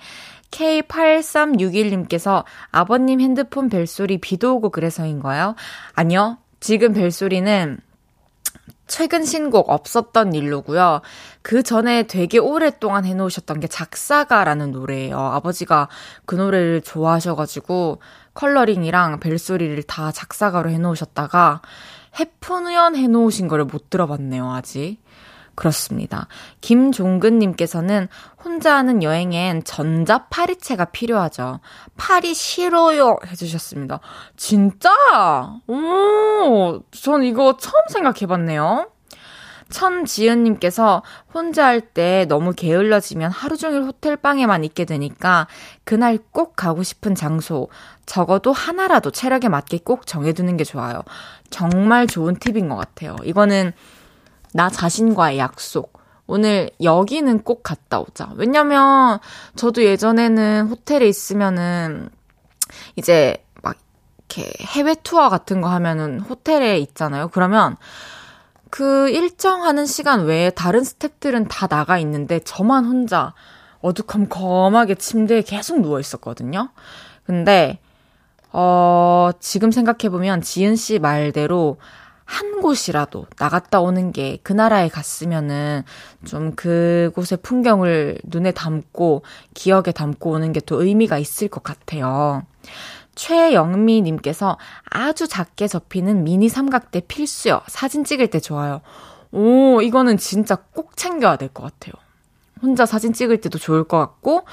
[0.51, 5.55] K8361님께서 아버님 핸드폰 벨소리 비도 오고 그래서인가요?
[5.93, 6.37] 아니요.
[6.59, 7.79] 지금 벨소리는
[8.85, 11.01] 최근 신곡 없었던 일로고요.
[11.41, 15.17] 그 전에 되게 오랫동안 해놓으셨던 게 작사가라는 노래예요.
[15.17, 15.87] 아버지가
[16.25, 17.99] 그 노래를 좋아하셔가지고
[18.35, 21.61] 컬러링이랑 벨소리를 다 작사가로 해놓으셨다가
[22.19, 24.99] 해프누연 해놓으신 거를 못 들어봤네요, 아직.
[25.55, 26.27] 그렇습니다.
[26.61, 28.07] 김종근님께서는
[28.43, 31.59] 혼자 하는 여행엔 전자 파리채가 필요하죠.
[31.95, 33.99] 파리 싫어요 해주셨습니다.
[34.35, 34.89] 진짜?
[35.67, 38.92] 오, 전 이거 처음 생각해봤네요.
[39.73, 45.47] 천지은님께서 혼자 할 때 너무 게을러지면 하루 종일 호텔 방에만 있게 되니까
[45.83, 47.67] 그날 꼭 가고 싶은 장소,
[48.05, 51.01] 적어도 하나라도 체력에 맞게 꼭 정해두는 게 좋아요.
[51.49, 53.17] 정말 좋은 팁인 것 같아요.
[53.25, 53.73] 이거는
[54.53, 56.01] 나 자신과의 약속.
[56.25, 58.31] 오늘 여기는 꼭 갔다 오자.
[58.35, 59.19] 왜냐면
[59.55, 62.09] 저도 예전에는 호텔에 있으면은
[62.95, 63.75] 이제 막
[64.17, 67.27] 이렇게 해외 투어 같은 거 하면은 호텔에 있잖아요.
[67.27, 67.75] 그러면
[68.73, 73.35] 그 일정하는 시간 외에 다른 스탭들은 다 나가 있는데 저만 혼자
[73.81, 76.69] 어두컴컴하게 침대에 계속 누워 있었거든요.
[77.23, 77.77] 근데
[78.51, 81.77] 어 지금 생각해 보면 지은 씨 말대로
[82.25, 85.83] 한 곳이라도 나갔다 오는 게 그 나라에 갔으면은
[86.25, 89.21] 좀 그곳의 풍경을 눈에 담고
[89.53, 92.43] 기억에 담고 오는 게 또 의미가 있을 것 같아요.
[93.15, 94.57] 최영미 님께서
[94.89, 97.61] 아주 작게 접히는 미니 삼각대 필수요.
[97.67, 98.81] 사진 찍을 때 좋아요.
[99.31, 101.93] 오, 이거는 진짜 꼭 챙겨야 될 것 같아요.
[102.61, 104.45] 혼자 사진 찍을 때도 좋을 것 같고,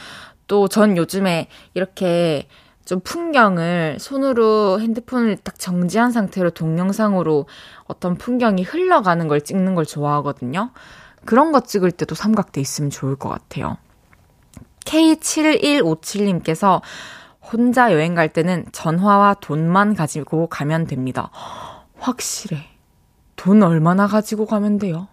[0.47, 2.49] 또 전 요즘에 이렇게
[2.85, 7.47] 좀 풍경을 손으로 핸드폰을 딱 정지한 상태로 동영상으로
[7.85, 10.73] 어떤 풍경이 흘러가는 걸 찍는 걸 좋아하거든요.
[11.25, 13.77] 그런 거 찍을 때도 삼각대 있으면 좋을 것 같아요.
[14.87, 16.81] K7157님께서
[17.53, 21.31] 혼자 여행 갈 때는 전화와 돈만 가지고 가면 됩니다.
[21.99, 22.67] 확실해.
[23.37, 25.09] 돈 얼마나 가지고 가면 돼요?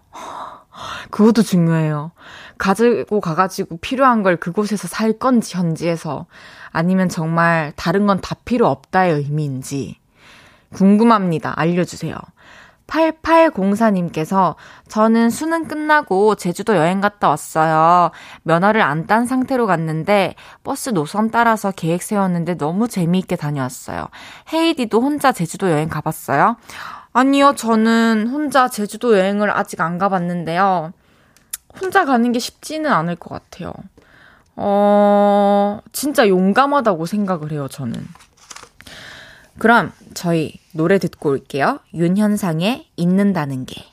[1.10, 2.12] 그것도 중요해요.
[2.58, 6.26] 가지고 가가지고 필요한 걸 그곳에서 살 건지, 현지에서.
[6.70, 9.96] 아니면 정말 다른 건 다 필요 없다의 의미인지.
[10.74, 11.54] 궁금합니다.
[11.56, 12.14] 알려주세요.
[12.88, 14.56] 8804님께서
[14.88, 18.10] 저는 수능 끝나고 제주도 여행 갔다 왔어요.
[18.42, 24.08] 면허를 안 딴 상태로 갔는데 버스 노선 따라서 계획 세웠는데 너무 재미있게 다녀왔어요.
[24.52, 26.56] 헤이디도 혼자 제주도 여행 가봤어요?
[27.12, 30.92] 아니요, 저는 혼자 제주도 여행을 아직 안 가봤는데요.
[31.80, 33.72] 혼자 가는 게 쉽지는 않을 것 같아요.
[34.56, 37.94] 어, 진짜 용감하다고 생각을 해요, 저는.
[39.58, 41.80] 그럼 저희 노래 듣고 올게요.
[41.94, 43.84] 윤현상의 잊는다는 게.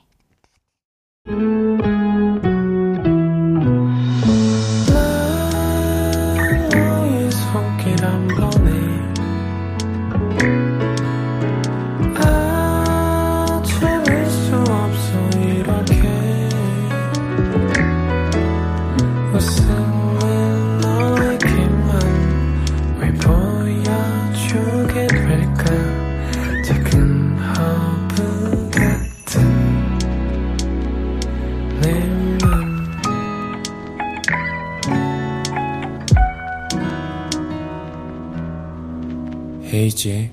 [39.75, 40.31] 헤이지의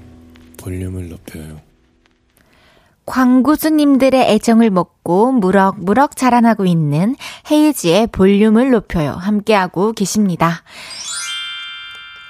[0.58, 1.60] 볼륨을 높여요.
[3.06, 7.16] 광고주님들의 애정을 먹고 무럭무럭 자라나고 있는
[7.50, 9.12] 헤이지의 볼륨을 높여요.
[9.12, 10.62] 함께하고 계십니다.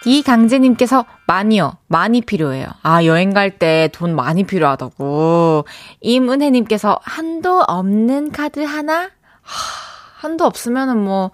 [0.07, 2.67] 이강재님께서 많이요, 많이 필요해요.
[2.83, 5.65] 아, 여행 갈 때 돈 많이 필요하다고.
[6.01, 9.03] 임은혜님께서 한도 없는 카드 하나?
[9.03, 9.11] 하,
[10.27, 11.31] 한도 없으면은 뭐,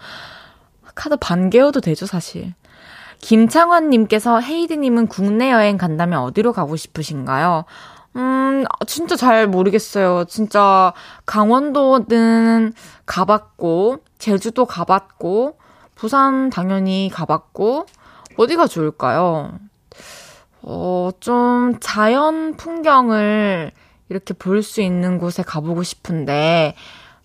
[0.94, 2.52] 카드 반 개여도 되죠, 사실.
[3.20, 7.64] 김창환님께서 헤이드님은 국내 여행 간다면 어디로 가고 싶으신가요?
[8.16, 10.24] 음, 진짜 잘 모르겠어요.
[10.24, 10.92] 진짜
[11.26, 12.72] 강원도는
[13.06, 15.58] 가봤고, 제주도 가봤고,
[15.94, 17.86] 부산 당연히 가봤고,
[18.36, 19.52] 어디가 좋을까요?
[20.62, 23.72] 어, 좀 자연 풍경을
[24.08, 26.74] 이렇게 볼 수 있는 곳에 가보고 싶은데,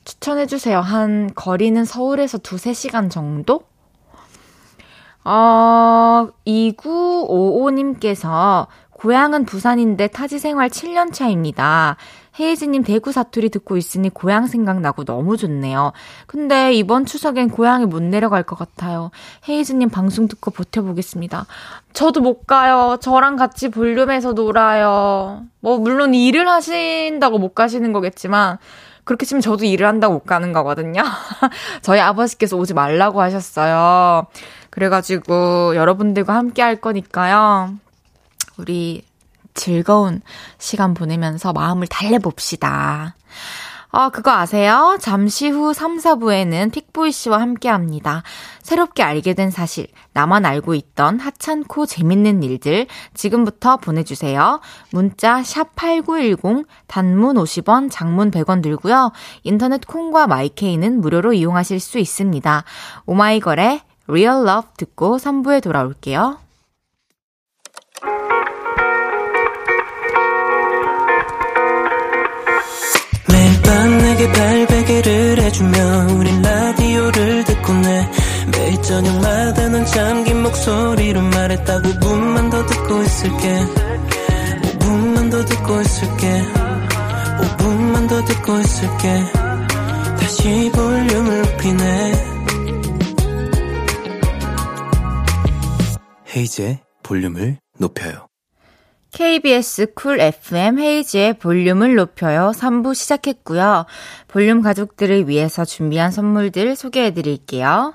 [0.05, 0.79] 추천해주세요.
[0.81, 3.61] 한, 거리는 서울에서 두세 시간 정도?
[5.25, 11.97] 어, 2955님께서 고향은 부산인데 타지 생활 7년 차입니다.
[12.39, 15.93] 헤이즈님 대구 사투리 듣고 있으니 고향 생각나고 너무 좋네요.
[16.25, 19.11] 근데 이번 추석엔 고향에 못 내려갈 것 같아요.
[19.47, 21.45] 헤이즈님 방송 듣고 버텨보겠습니다.
[21.93, 22.97] 저도 못 가요.
[23.01, 25.43] 저랑 같이 볼륨에서 놀아요.
[25.59, 28.57] 뭐, 물론 일을 하신다고 못 가시는 거겠지만,
[29.03, 31.03] 그렇게 치면 저도 일을 한다고 못 가는 거거든요.
[31.83, 34.25] 저희 아버지께서 오지 말라고 하셨어요.
[34.73, 37.75] 그래가지고 여러분들과 함께 할 거니까요.
[38.57, 39.03] 우리
[39.53, 40.21] 즐거운
[40.57, 43.15] 시간 보내면서 마음을 달래봅시다.
[43.91, 44.97] 어, 그거 아세요?
[44.99, 48.23] 잠시 후 3, 4부에는 픽보이 씨와 함께 합니다.
[48.63, 54.59] 새롭게 알게 된 사실, 나만 알고 있던 하찮고 재밌는 일들 지금부터 보내주세요.
[54.89, 59.11] 문자 샵8910 단문 50원, 장문 100원 들고요.
[59.43, 62.63] 인터넷 콩과 마이케이는 무료로 이용하실 수 있습니다.
[63.05, 66.39] 오마이걸의 Real Love 듣고 3부에 돌아올게요.
[73.63, 78.11] 밤 내게 발베개를 해주며 우린 라디오를 듣고 내
[78.51, 83.65] 매일 저녁마다 넌 잠긴 목소리로 말했다 5분만 더 듣고 있을게.
[84.79, 86.43] 5분만 더 듣고 있을게.
[87.39, 89.23] 5분만 더 듣고 있을게.
[90.19, 92.32] 다시 볼륨을 높이네
[96.35, 98.27] 헤이즈의 볼륨을 높여요
[99.11, 102.51] KBS 쿨 FM 헤이즈의 볼륨을 높여요.
[102.55, 103.85] 3부 시작했고요.
[104.27, 107.93] 볼륨 가족들을 위해서 준비한 선물들 소개해 드릴게요.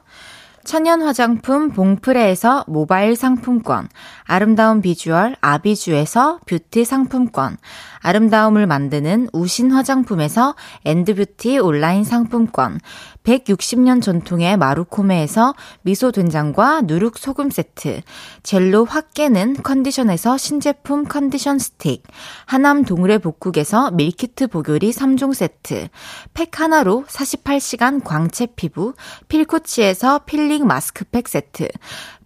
[0.68, 3.88] 천연 화장품 봉프레에서 모바일 상품권,
[4.24, 7.56] 아름다운 비주얼 아비주에서 뷰티 상품권,
[8.00, 12.80] 아름다움을 만드는 우신 화장품에서 엔드뷰티 온라인 상품권,
[13.28, 18.00] 160년 전통의 마루코메에서 미소 된장과 누룩 소금 세트,
[18.42, 22.04] 젤로 확 깨는 컨디션에서 신제품 컨디션 스틱,
[22.46, 25.88] 하남 동래 복국에서 밀키트 복요리 3종 세트,
[26.32, 28.94] 팩 하나로 48시간 광채 피부,
[29.28, 31.68] 필코치에서 필링 마스크팩 세트,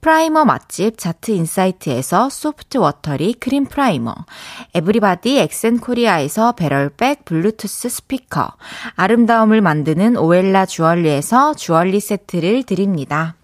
[0.03, 4.13] 프라이머 맛집 자트 인사이트에서 소프트 워터리 크림 프라이머,
[4.75, 8.49] 에브리바디 엑센 코리아에서 배럴백 블루투스 스피커,
[8.97, 13.37] 아름다움을 만드는 오엘라 주얼리에서 주얼리 세트를 드립니다.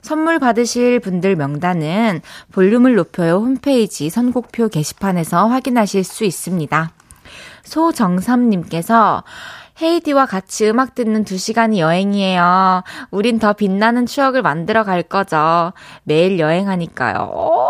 [0.00, 6.90] 선물 받으실 분들 명단은 볼륨을 높여요 홈페이지 선곡표 게시판에서 확인하실 수 있습니다.
[7.64, 9.24] 소정삼님께서
[9.80, 12.82] 헤이디와 같이 음악 듣는 두 시간이 여행이에요.
[13.10, 15.72] 우린 더 빛나는 추억을 만들어 갈 거죠.
[16.02, 17.30] 매일 여행하니까요.
[17.32, 17.60] 오,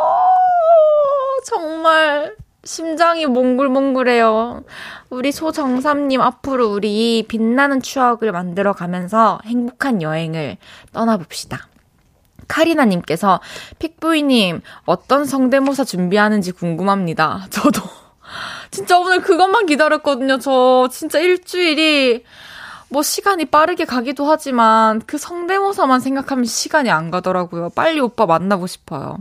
[1.44, 4.64] 정말 심장이 몽글몽글해요.
[5.10, 10.56] 우리 소정삼님 앞으로 우리 빛나는 추억을 만들어 가면서 행복한 여행을
[10.92, 11.68] 떠나봅시다.
[12.46, 13.40] 카리나님께서
[13.78, 17.46] 픽부이님 어떤 성대모사 준비하는지 궁금합니다.
[17.50, 17.82] 저도
[18.70, 20.38] 진짜 오늘 그것만 기다렸거든요.
[20.38, 22.24] 저 진짜 일주일이
[22.90, 27.70] 뭐 시간이 빠르게 가기도 하지만 그 성대모사만 생각하면 시간이 안 가더라고요.
[27.70, 29.18] 빨리 오빠 만나고 싶어요.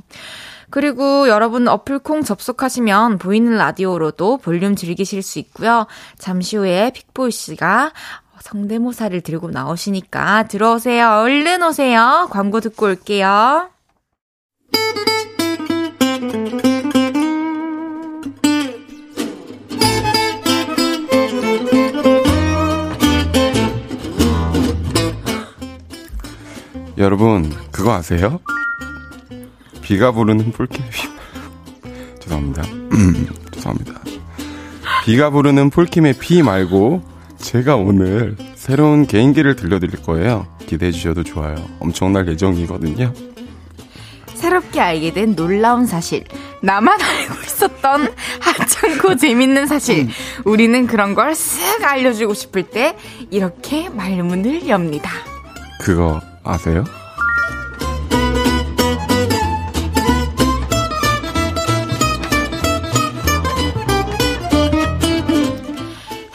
[0.69, 5.87] 그리고 여러분 어플콩 접속하시면 보이는 라디오로도 볼륨 즐기실 수 있고요.
[6.17, 7.93] 잠시 후에 픽보이 씨가
[8.41, 11.21] 성대모사를 들고 나오시니까 들어오세요.
[11.21, 12.27] 얼른 오세요.
[12.31, 13.69] 광고 듣고 올게요.
[26.97, 28.39] 여러분 그거 아세요?
[29.81, 30.83] 비가 부르는 폴케비
[32.21, 32.63] 죄송합니다.
[33.53, 33.93] 죄송합니다.
[35.05, 37.01] 비가 부르는 폴킴의 비 말고
[37.37, 40.47] 제가 오늘 새로운 개인기를 들려드릴 거예요.
[40.65, 41.55] 기대해 주셔도 좋아요.
[41.79, 43.13] 엄청날 예정이거든요.
[44.33, 46.25] 새롭게 알게 된 놀라운 사실.
[46.61, 49.99] 나만 알고 있었던 하찮고 재밌는 사실.
[49.99, 50.09] 음.
[50.45, 52.97] 우리는 그런 걸 쓱 알려주고 싶을 때
[53.31, 55.09] 이렇게 말문을 엽니다.
[55.79, 56.83] 그거 아세요?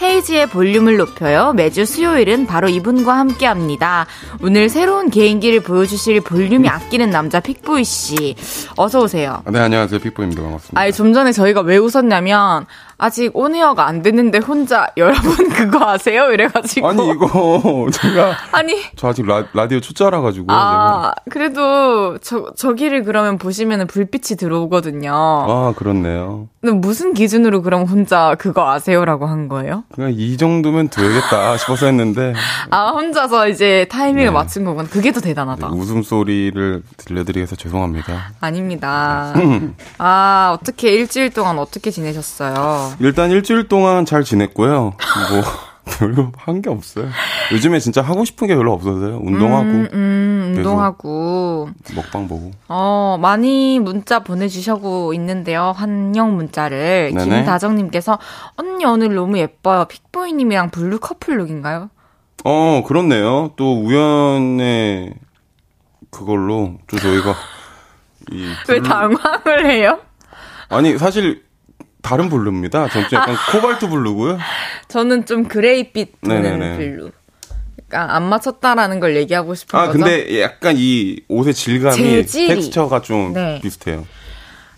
[0.01, 1.53] 헤이지의 볼륨을 높여요.
[1.55, 4.07] 매주 수요일은 바로 이분과 함께 합니다.
[4.42, 8.34] 오늘 새로운 개인기를 보여주실 볼륨이 아끼는 남자 픽보이 씨.
[8.76, 9.43] 어서오세요.
[9.51, 10.01] 네, 안녕하세요.
[10.01, 10.43] 픽보입니다.
[10.43, 10.80] 반갑습니다.
[10.80, 12.66] 아니, 좀 전에 저희가 왜 웃었냐면,
[13.03, 16.30] 아직 온에어가 안 됐는데 혼자 여러분 그거 아세요?
[16.30, 23.03] 이래가지고 아니 이거 제가 아니 저 아직 라, 라디오 초짜라 가지고 아 그래도 저 저기를
[23.03, 25.12] 그러면 보시면은 불빛이 들어오거든요.
[25.12, 26.46] 아 그렇네요.
[26.61, 29.82] 근데 무슨 기준으로 그럼 혼자 그거 아세요라고 한 거예요?
[29.92, 32.34] 그냥 이 정도면 돼야겠다 싶어서 했는데
[32.70, 34.30] 아 혼자서 이제 타이밍을 네.
[34.30, 34.88] 맞춘 거구나.
[34.88, 35.70] 그게 더 대단하다.
[35.70, 38.30] 네, 웃음 소리를 들려드리겠서 죄송합니다.
[38.40, 39.34] 아닙니다.
[39.98, 42.91] 아 어떻게 일주일 동안 어떻게 지내셨어요?
[43.01, 44.74] 일단 일주일 동안 잘 지냈고요.
[44.82, 44.97] 뭐
[45.99, 47.09] 별로 한 게 없어요.
[47.53, 49.18] 요즘에 진짜 하고 싶은 게 별로 없어서요.
[49.22, 50.55] 운동하고 음, 음.
[50.57, 52.53] 운동하고 먹방 보고.
[52.68, 55.72] 어, 많이 문자 보내주셔고 있는데요.
[55.74, 57.12] 환영 문자를.
[57.14, 57.24] 네네.
[57.38, 58.18] 김다정님께서,
[58.57, 59.86] 언니 오늘 너무 예뻐요.
[59.86, 61.90] 픽보이님이랑 블루 커플룩인가요?
[62.45, 63.53] 어 그렇네요.
[63.57, 65.14] 또 우연의
[66.11, 67.34] 그걸로 또 저희가
[68.30, 69.99] 이왜 블루- 당황을 해요?
[70.68, 71.45] 아니 사실
[72.03, 72.88] 다른 블루입니다.
[72.89, 74.38] 전 좀 약간 코발트 블루고요.
[74.88, 76.76] 저는 좀 gray빛 도는.
[76.76, 77.11] 블루.
[77.88, 79.98] 그러니까 안 맞췄다라는 걸 얘기하고 싶은 아 거죠.
[79.98, 82.48] 근데 약간 이 옷의 질감이 재질이.
[82.48, 83.61] 텍스처가 좀 네.
[83.62, 84.05] 비슷해요.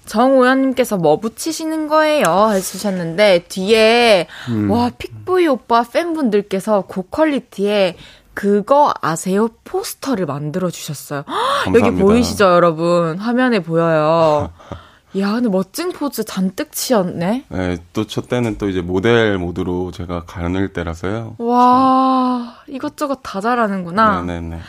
[0.07, 2.51] 정오연님께서 뭐 붙이시는 거예요?
[2.53, 4.71] 해주셨는데, 뒤에, 음.
[4.71, 7.97] 와, 픽보이 오빠 팬분들께서 고퀄리티에
[8.35, 9.49] 그거 아세요?
[9.65, 11.25] 포스터를 만들어주셨어요.
[11.75, 11.91] 여기.
[11.93, 13.17] 보이시죠, 여러분?
[13.17, 14.51] 화면에 보여요.
[15.19, 17.45] 야, 근데 멋진 포즈 잔뜩 취했네?
[17.49, 21.37] 네, 또첫 때는 또 이제 모델 모드로 제가 가는 때라서요.
[21.39, 24.23] 와, 이것저것 다 잘하는구나.
[24.23, 24.61] 네네네.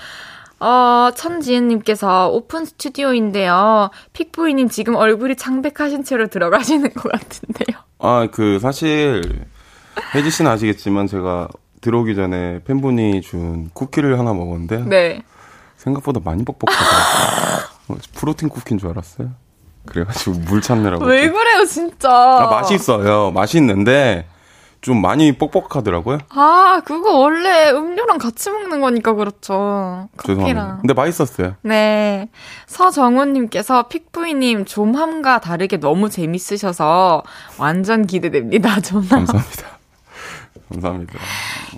[0.59, 3.89] 어, 천지은님께서 오픈 스튜디오인데요.
[4.13, 7.77] 픽보이님 지금 얼굴이 창백하신 채로 들어가시는 것 같은데요.
[7.99, 9.45] 아, 그, 사실,
[10.13, 11.47] 혜지 씨는 아시겠지만 제가
[11.81, 15.23] 들어오기 전에 팬분이 준 쿠키를 하나 먹었는데, 네.
[15.77, 16.43] 생각보다 많이.
[16.47, 16.55] 어,
[18.15, 19.31] 프로틴 쿠키인 줄 알았어요.
[19.85, 21.05] 그래가지고 물 찾느라고.
[21.05, 22.09] 왜 그래요, 진짜?
[22.11, 23.31] 아, 맛이 있어요.
[23.31, 24.27] 맛이 있는데,
[24.85, 26.19] 좀 많이 뻑뻑하더라고요.
[26.29, 30.07] 아, 그거 원래 음료랑 같이 먹는 거니까 그렇죠.
[30.21, 30.35] 죄송합니다.
[30.63, 30.77] 커피랑.
[30.81, 31.55] 근데 맛있었어요.
[31.63, 32.29] 네.
[32.67, 37.23] 서정훈님께서 픽부이님 좀함과 다르게 너무 재밌으셔서
[37.57, 38.79] 완전 기대됩니다.
[38.81, 39.25] 좀함.
[39.25, 39.63] 감사합니다.
[40.71, 41.13] 감사합니다.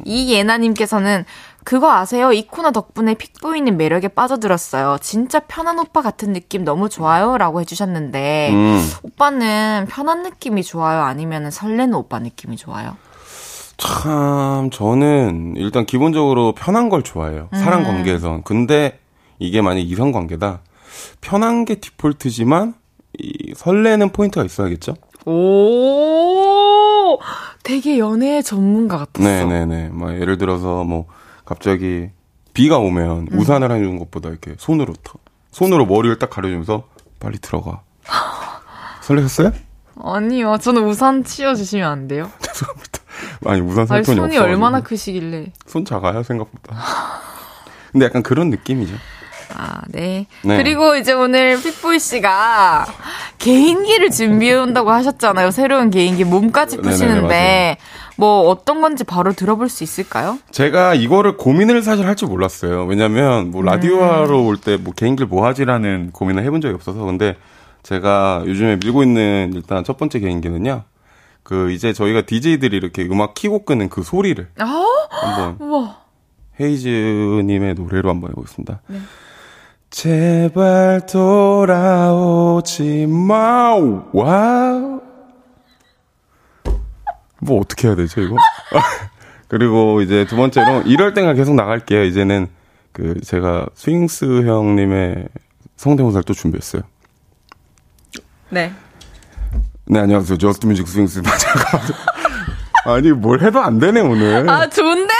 [0.04, 1.24] 이예나님께서는
[1.68, 2.32] 그거 아세요?
[2.32, 5.00] 이 코너 덕분에 픽보이님 매력에 빠져들었어요.
[5.02, 7.38] 진짜 편한 오빠 같은 느낌 너무 좋아요.
[7.38, 11.02] 라고 해주셨는데, 음, 오빠는 편한 느낌이 좋아요?
[11.02, 12.96] 아니면 설레는 오빠 느낌이 좋아요?
[13.76, 17.50] 참, 저는 일단 기본적으로 편한 걸 좋아해요.
[17.52, 18.44] 사람 관계에선.
[18.44, 19.00] 근데
[19.38, 20.62] 이게 만약 이성 관계다.
[21.20, 22.76] 편한 게 디폴트지만,
[23.20, 24.94] 이 설레는 포인트가 있어야겠죠?
[25.26, 27.20] 오,
[27.64, 29.28] 되게 연애 전문가 같았어.
[29.28, 29.90] 네네네.
[29.92, 31.08] 막 예를 들어서 뭐,
[31.48, 32.10] 갑자기
[32.54, 35.14] 비가 오면 우산을 해주는 것보다 이렇게 손으로 터,
[35.52, 36.84] 손으로 머리를 딱 가려주면서
[37.22, 37.84] 빨리 들어가.
[39.02, 39.54] 설레셨어요?
[40.04, 42.30] 아니요, 저는 우산 치워주시면 안 돼요?
[42.44, 43.00] 죄송합니다.
[43.46, 44.44] 아니, 우산 살 아니, 손이 없어.
[44.44, 45.54] 얼마나 크시길래.
[45.66, 46.76] 손 작아요, 생각보다.
[47.94, 48.94] 근데 약간 그런 느낌이죠.
[49.60, 50.28] 아, 네.
[50.44, 50.58] 네.
[50.58, 52.86] 그리고 이제 오늘 픽보이 씨가
[53.40, 55.50] 개인기를 준비해 온다고 하셨잖아요.
[55.52, 57.78] 새로운 개인기 몸까지 푸시는데
[58.18, 60.38] 뭐 어떤 건지 바로 들어볼 수 있을까요?
[60.52, 62.86] 제가 이거를 고민을 사실 할 줄 몰랐어요.
[62.86, 67.36] 왜냐면 뭐 라디오 하러 올 때 뭐 개인기를 뭐 하지라는 고민을 해본 적이 없어서 근데
[67.84, 70.84] 제가 요즘에 밀고 있는 일단 첫 번째 개인기는요.
[71.44, 75.98] 그 이제 저희가 DJ들이 이렇게 음악 키고 끄는 그 소리를 아, 한번 우와.
[76.60, 78.82] 헤이즈님의 노래로 한번 해보겠습니다.
[79.90, 83.76] 제발 돌아오지 마.
[84.14, 85.02] 와우.
[87.40, 88.36] 뭐 어떻게 해야 되죠 이거?
[89.48, 92.04] 그리고 이제 두 번째로 이럴 땐가 계속 나갈게요.
[92.04, 92.48] 이제는
[92.92, 95.28] 그 제가 스윙스 형님의
[95.78, 96.82] 성대모사를 또 준비했어요.
[98.50, 98.74] 네.
[99.86, 100.38] 네 안녕하세요.
[100.38, 101.80] 저스트 뮤직 스윙스 맞아가
[102.88, 104.50] 아니 뭘 해도 안 되네 오늘.
[104.50, 105.14] 아, 좋은데?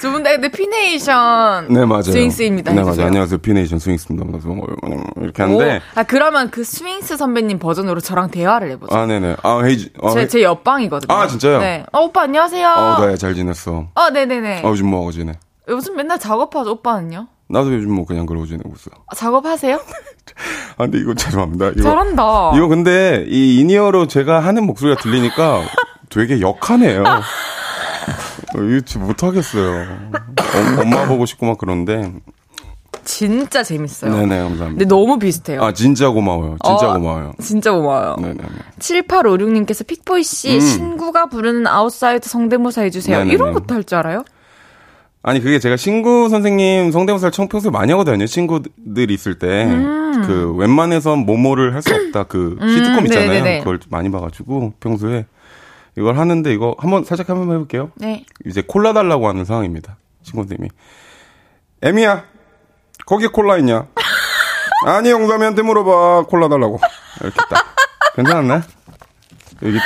[0.00, 0.32] 좋은데?
[0.32, 1.68] 근데 피네이션.
[1.68, 2.02] 네 맞아요.
[2.02, 2.72] 스윙스입니다.
[2.72, 2.96] 네 해주세요.
[2.96, 3.06] 맞아요.
[3.08, 3.38] 안녕하세요.
[3.38, 4.26] 피네이션 스윙스입니다.
[4.26, 4.48] 그래서
[5.20, 8.94] 이렇게 하는데 오, 아, 그러면 그 스윙스 선배님 버전으로 저랑 대화를 해보죠.
[8.96, 9.36] 아 네네.
[9.42, 9.90] 아 헤이즈.
[10.02, 11.14] 아, 제, 헤- 제 옆방이거든요.
[11.14, 11.58] 아, 진짜요?
[11.60, 11.84] 네.
[11.92, 12.68] 어, 오빠 안녕하세요.
[12.68, 13.86] 어, 네, 잘 지냈어.
[13.94, 14.62] 어, 네네네.
[14.64, 15.34] 아, 요즘 뭐 하고 지내?
[15.68, 17.26] 요즘 맨날 작업하죠, 오빠는요?
[17.50, 18.90] 나도 요즘 뭐 그냥 그러고 지내고 있어.
[19.08, 19.76] 아, 작업하세요?
[20.78, 21.68] 아, 근데 이거 죄송합니다.
[21.76, 22.52] 이거, 잘한다.
[22.56, 25.60] 이거 근데 이 in-ear로 제가 하는 목소리가 들리니까
[26.14, 27.02] 되게 역하네요.
[27.04, 29.86] 어, 이거 못하겠어요.
[30.12, 32.12] 어, 엄마 보고 싶고 막 그런데.
[33.04, 34.10] 진짜 재밌어요.
[34.12, 34.84] 네네, 근데 감사합니다.
[34.88, 35.62] 너무 비슷해요.
[35.62, 36.56] 아, 진짜 고마워요.
[36.64, 37.32] 진짜 어, 고마워요.
[37.40, 38.16] 진짜 고마워요.
[38.18, 38.42] 네네네.
[38.78, 40.60] 7856님께서 픽보이 씨, 음.
[40.60, 43.18] 신구가 부르는 아웃사이더 성대모사 해주세요.
[43.18, 43.34] 네네네.
[43.34, 44.24] 이런 것도 할 줄 알아요?
[45.22, 48.26] 아니, 그게 제가 신구 선생님 성대모사를 청 평소에 많이 하거든요.
[48.26, 49.66] 친구들 있을 때.
[50.26, 52.24] 그, 웬만해선 뭐뭐를 할 수 없다.
[52.24, 53.28] 그, 시트콤 있잖아요.
[53.28, 53.32] 음.
[53.32, 53.58] 네네네.
[53.60, 55.26] 그걸 좀 많이 봐가지고, 평소에.
[55.96, 57.90] 이걸 하는데 이거 한번 살짝 한번 해볼게요.
[57.94, 58.24] 네.
[58.46, 59.96] 이제 콜라 달라고 하는 상황입니다.
[60.22, 60.68] 친구님이.
[61.82, 62.24] 에미야,
[63.06, 63.86] 거기 콜라 있냐?
[64.86, 66.24] 아니, 영삼이한테 물어봐.
[66.28, 66.78] 콜라 달라고.
[67.20, 67.74] 이렇게 딱.
[68.16, 68.62] 괜찮았나?
[69.62, 69.78] 여기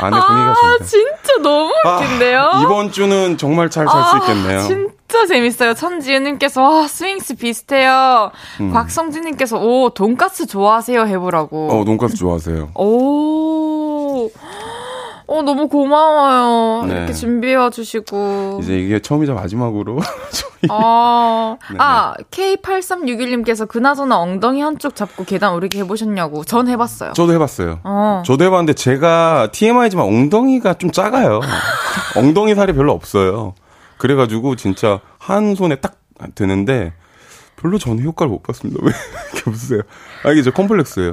[0.00, 0.78] 안에 분위기가 아.
[0.84, 2.40] 진짜 너무 웃긴데요?
[2.40, 4.60] 아, 이번 주는 정말 잘잘수 아, 있겠네요.
[4.62, 5.74] 진짜 재밌어요.
[5.74, 8.30] 천지은님께서, 와, 스윙스 비슷해요.
[8.60, 8.72] 음.
[8.72, 11.06] 곽성진님께서, 오, 돈까스 좋아하세요?
[11.06, 11.68] 해보라고.
[11.80, 12.70] 어, 돈까스 좋아하세요.
[12.74, 14.30] 오,
[15.28, 16.86] 어, 너무 고마워요.
[16.86, 16.94] 네.
[16.94, 18.60] 이렇게 준비해 주시고.
[18.62, 20.00] 이제 이게 처음이자 마지막으로
[20.70, 21.78] 아, 네네.
[21.78, 26.44] 아, K8361님께서 그나저나 엉덩이 한쪽 잡고 계단 오르기 해보셨냐고.
[26.44, 27.12] 전 해봤어요.
[27.12, 27.80] 저도 해봤어요.
[27.84, 28.22] 어.
[28.24, 31.40] 저도 해봤는데 제가 TMI지만 엉덩이가 좀 작아요.
[32.16, 33.54] 엉덩이 살이 별로 없어요.
[33.98, 35.98] 그래가지고 진짜 한 손에 딱
[36.34, 36.94] 드는데
[37.56, 38.80] 별로 저는 효과를 못 봤습니다.
[38.82, 38.92] 왜
[39.34, 39.82] 이렇게 웃으세요?
[40.24, 41.12] 아 이게 저 컴플렉스예요.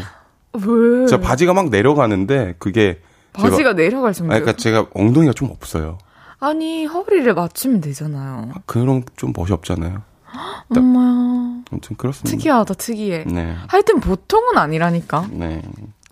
[0.53, 1.05] 왜?
[1.07, 2.99] 제가 바지가 막 내려가는데 그게
[3.41, 4.39] 바지가 내려갈 아 정도요?
[4.39, 5.97] 그러니까 제가 엉덩이가 좀 없어요.
[6.39, 8.51] 아니, 허리를 맞추면 되잖아요.
[8.65, 10.01] 그런 좀 멋이 없잖아요.
[10.31, 11.63] 딱- 엄마야.
[11.71, 12.29] 아무튼 그렇습니다.
[12.29, 13.23] 특이하다, 특이해.
[13.25, 15.27] 네, 하여튼 보통은 아니라니까.
[15.31, 15.61] 네.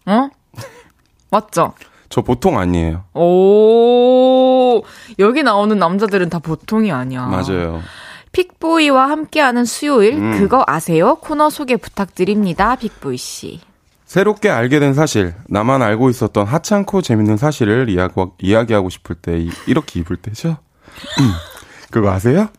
[0.06, 0.30] 어?
[1.30, 1.74] 맞죠?
[2.10, 3.04] 저 보통 아니에요.
[3.14, 4.84] 오,
[5.20, 7.26] 여기 나오는 남자들은 다 보통이 아니야.
[7.26, 7.82] 맞아요.
[8.32, 10.38] 픽보이와 함께하는 수요일, 음.
[10.40, 11.16] 그거 아세요?
[11.16, 13.62] 코너 소개 부탁드립니다, 픽보이 씨.
[14.14, 19.40] 새롭게 알게 된 사실, 나만 알고 있었던 하찮고 재밌는 사실을 이야기 하고, 이야기하고 싶을 때,
[19.40, 20.50] 이- 이렇게 입을 때죠?
[21.20, 21.32] 음,
[21.90, 22.50] 그거 아세요?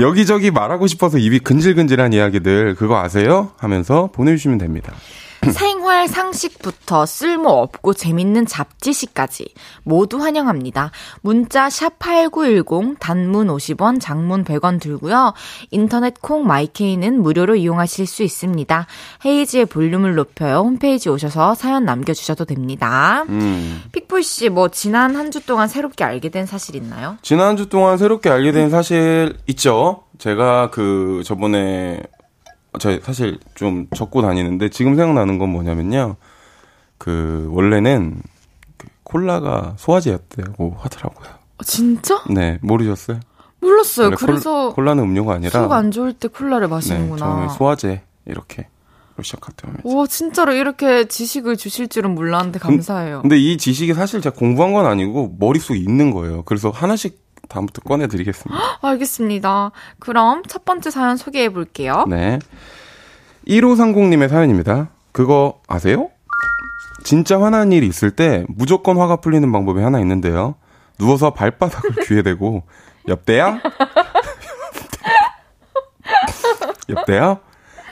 [0.00, 3.50] 여기저기 말하고 싶어서 입이 근질근질한 이야기들, 그거 아세요?
[3.58, 4.92] 하면서 보내주시면 됩니다.
[5.50, 9.46] 생활 상식부터 쓸모없고 재밌는 잡지식까지
[9.84, 10.90] 모두 환영합니다.
[11.22, 15.32] 문자 샵8910 단문 50원, 장문 100원 들고요.
[15.70, 18.86] 인터넷 콩 마이케이는 무료로 이용하실 수 있습니다.
[19.24, 20.58] 헤이지의 볼륨을 높여요.
[20.58, 23.24] 홈페이지 오셔서 사연 남겨주셔도 됩니다.
[23.30, 23.82] 음.
[23.92, 27.16] 픽보이 씨, 뭐 지난 한 주 동안 새롭게 알게 된 사실 있나요?
[27.22, 30.02] 지난주 동안 새롭게 알게 된 사실 있죠?
[30.18, 32.00] 제가 그, 저번에,
[32.78, 36.16] 저 사실 좀 적고 다니는데, 지금 생각나는 건 뭐냐면요.
[36.98, 38.22] 그, 원래는,
[38.76, 41.28] 그 콜라가 소화제였다고 하더라고요.
[41.58, 42.22] 어, 진짜?
[42.30, 43.20] 네, 모르셨어요?
[43.60, 44.10] 몰랐어요.
[44.12, 47.18] 그래서 콜, 라는 음료가 아니라 속 안 좋을 때 콜라를 네, 마시는구나.
[47.18, 48.68] 처음에 소화제 이렇게
[49.22, 49.72] 시작했대요.
[49.84, 53.20] 와, 진짜로 이렇게 지식을 주실 줄은 몰랐는데 감사해요.
[53.20, 56.42] 근데 이 지식이 사실 제가 공부한 건 아니고 머릿속에 있는 거예요.
[56.44, 57.19] 그래서 하나씩
[57.50, 58.60] 다음부터 꺼내 드리겠습니다.
[58.80, 59.72] 알겠습니다.
[59.98, 62.04] 그럼 첫 번째 사연 소개해 볼게요.
[62.08, 62.38] 네.
[63.46, 64.90] 1530님의 사연입니다.
[65.12, 66.10] 그거 아세요?
[67.04, 70.54] 진짜 화난 일이 있을 때 무조건 화가 풀리는 방법이 하나 있는데요.
[70.98, 72.62] 누워서 발바닥을 귀에 대고
[73.08, 73.60] 옆대야?
[76.88, 77.38] 옆대야?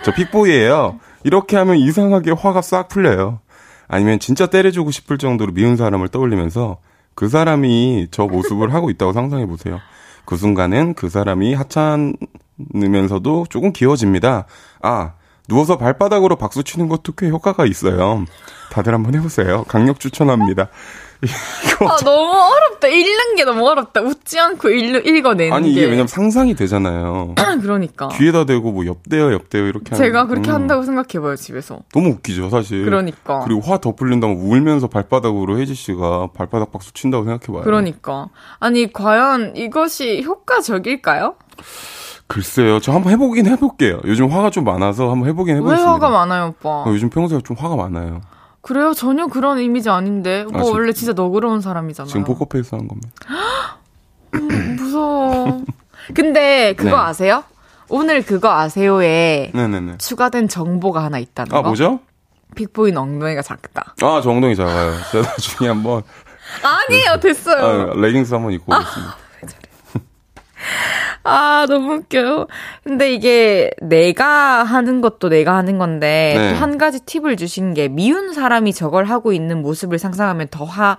[0.05, 1.01] 저 픽보이예요.
[1.25, 3.41] 이렇게 하면 이상하게 화가 싹 풀려요.
[3.89, 6.79] 아니면 진짜 때려주고 싶을 정도로 미운 사람을 떠올리면서
[7.19, 9.81] 그 사람이 저 모습을 하고 있다고 상상해 보세요.
[10.25, 14.47] 그 순간은 그 사람이 하찮으면서도 조금 귀여워집니다.
[14.83, 15.15] 아,
[15.49, 18.25] 누워서 발바닥으로 박수 치는 것도 꽤 효과가 있어요.
[18.71, 19.65] 다들 한번 해보세요.
[19.67, 20.69] 강력 추천합니다.
[21.21, 22.87] 이거 아, 너무 어렵다.
[22.87, 24.01] 읽는 게 너무 어렵다.
[24.03, 25.81] 웃지 않고 읽, 읽어내는 아니 게.
[25.81, 27.35] 이게 왜냐면 상상이 되잖아요.
[27.61, 28.09] 그러니까.
[28.09, 31.81] 귀에다 대고 뭐 옆대요 옆대요 이렇게 제가 하는- 그렇게 음, 한다고 생각해봐요, 집에서.
[31.93, 32.85] 너무 웃기죠 사실.
[32.85, 33.41] 그러니까.
[33.41, 37.65] 그리고 화 더 풀린다고 울면서 발바닥으로 혜지 씨가 발바닥 박수 친다고 생각해봐요.
[37.65, 38.29] 그러니까.
[38.61, 41.35] 아니, 과연 이것이 효과적일까요?
[42.27, 44.01] 글쎄요, 저 한번 해보긴 해볼게요.
[44.05, 45.93] 요즘 화가 좀 많아서 한번 해보긴 왜 해보겠습니다.
[45.93, 46.69] 화가 많아요, 오빠?
[46.69, 48.21] 어, 요즘 평소에 좀 화가 많아요.
[48.69, 48.93] 그래요?
[48.93, 50.45] 전혀 그런 이미지 아닌데.
[50.47, 52.09] 오빠 아, 지금- 원래 진짜 너그러운 사람이잖아요.
[52.09, 53.11] 지금 포커페이스 하는 겁니다.
[54.77, 55.63] 무서워.
[56.15, 56.97] 근데 그거 네.
[56.97, 57.45] 아세요?
[57.89, 59.97] 오늘 그거 아세요에 네네네.
[59.97, 61.69] 추가된 정보가 하나 있다는 아 거.
[61.69, 62.01] 뭐죠?
[62.57, 63.95] 픽보이 엉덩이가 작다.
[64.03, 64.93] 아, 저 엉덩이 작아요.
[65.13, 66.03] 제가 나중에 한번
[66.63, 67.91] 아니에요, 됐어요.
[67.93, 69.17] 아, 레깅스 한번 입고 오겠습니다.
[71.25, 72.47] 아, 너무 웃겨요.
[72.85, 76.51] 근데 이게 내가 하는 것도 내가 하는 건데 네.
[76.55, 80.97] 또한 가지 팁을 주신 게 미운 사람이 저걸 하고 있는 모습을 상상하면 더 화,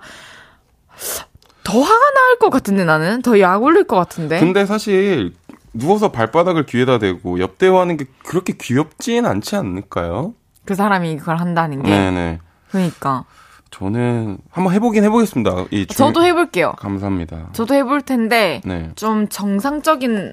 [1.64, 3.20] 더 화가 날 것 같은데 나는?
[3.22, 4.40] 더 약 올릴 것 같은데?
[4.40, 5.32] 근데 사실
[5.74, 10.34] 누워서 발바닥을 귀에다 대고 옆대화하는 게 그렇게 귀엽진 않지 않을까요?
[10.64, 11.90] 그 사람이 그걸 한다는 게.
[11.90, 12.38] 네네.
[12.70, 13.24] 그러니까.
[13.70, 15.66] 저는 한번 해보긴 해보겠습니다.
[15.70, 16.72] 이 중- 저도 해볼게요.
[16.78, 17.50] 감사합니다.
[17.52, 18.90] 저도 해볼 텐데 네.
[18.96, 20.32] 좀 정상적인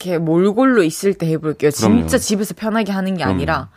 [0.00, 1.70] 이렇게 몰골로 있을 때 해볼게요.
[1.76, 1.98] 그럼요.
[2.00, 3.34] 진짜 집에서 편하게 하는 게 그럼요.
[3.36, 3.68] 아니라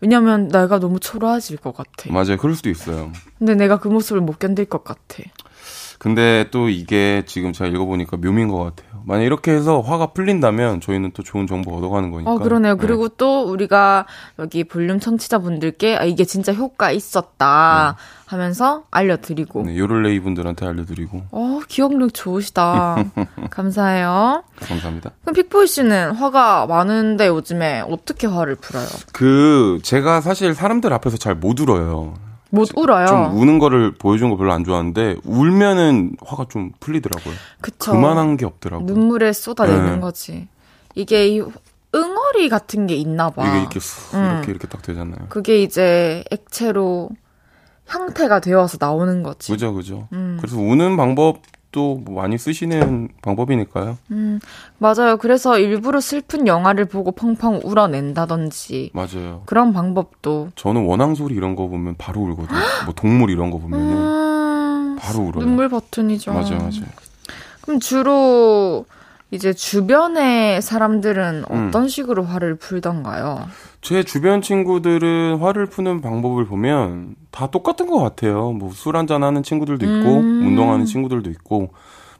[0.00, 2.12] 왜냐면 내가 너무 초라해질 것 같아.
[2.12, 2.36] 맞아요.
[2.36, 3.10] 그럴 수도 있어요.
[3.38, 5.22] 근데 내가 그 모습을 못 견딜 것 같아.
[5.98, 8.91] 근데 또 이게 지금 제가 읽어보니까 묘미인 것 같아요.
[9.04, 12.30] 만약 이렇게 해서 화가 풀린다면 저희는 또 좋은 정보 얻어가는 거니까.
[12.30, 12.76] 어, 그러네요.
[12.76, 13.14] 그리고 네.
[13.18, 14.06] 또 우리가
[14.38, 18.04] 여기 볼륨 청취자분들께 아, 이게 진짜 효과 있었다 네.
[18.26, 19.62] 하면서 알려드리고.
[19.64, 21.22] 네, 요를레이 분들한테 알려드리고.
[21.30, 23.04] 어, 기억력 좋으시다.
[23.50, 24.44] 감사해요.
[24.60, 25.10] 감사합니다.
[25.22, 28.86] 그럼 픽보이 씨는 화가 많은데 요즘에 어떻게 화를 풀어요?
[29.12, 32.14] 그, 제가 사실 사람들 앞에서 잘 못 울어요.
[32.52, 33.06] 못 울어요.
[33.06, 37.34] 좀 우는 거를 보여주는 거 별로 안 좋아하는데 울면은 화가 좀 풀리더라고요.
[37.62, 37.92] 그쵸.
[37.92, 38.86] 그만한 게 없더라고요.
[38.86, 40.00] 눈물에 쏟아내는 네.
[40.00, 40.48] 거지.
[40.94, 41.42] 이게 이
[41.94, 43.48] 응어리 같은 게 있나 봐.
[43.48, 44.22] 이게 이렇게 수, 음.
[44.22, 45.28] 이렇게 이렇게 딱 되잖아요.
[45.30, 47.08] 그게 이제 액체로
[47.86, 49.50] 형태가 되어서 나오는 거지.
[49.50, 50.08] 그죠, 그죠.
[50.12, 50.36] 음.
[50.38, 51.40] 그래서 우는 방법
[51.72, 53.98] 또뭐 많이 쓰시는 방법이니까요.
[54.12, 54.38] 음,
[54.78, 55.16] 맞아요.
[55.16, 58.90] 그래서 일부러 슬픈 영화를 보고 펑펑 울어낸다든지.
[58.92, 59.42] 맞아요.
[59.46, 60.50] 그런 방법도.
[60.54, 62.58] 저는 원앙 소리 이런 거 보면 바로 울거든요.
[62.84, 65.44] 뭐 동물 이런 거 보면은 음, 바로 울어요.
[65.44, 66.32] 눈물 버튼이죠.
[66.32, 66.84] 맞아요, 맞아요.
[67.62, 68.84] 그럼 주로
[69.30, 71.68] 이제 주변의 사람들은 음.
[71.68, 71.88] 어떤 음.
[71.88, 73.48] 식으로 화를 풀던가요?
[73.82, 78.52] 제 주변 친구들은 화를 푸는 방법을 보면 다 똑같은 것 같아요.
[78.52, 80.46] 뭐 술 한잔 하는 친구들도 있고, 음.
[80.46, 81.70] 운동하는 친구들도 있고,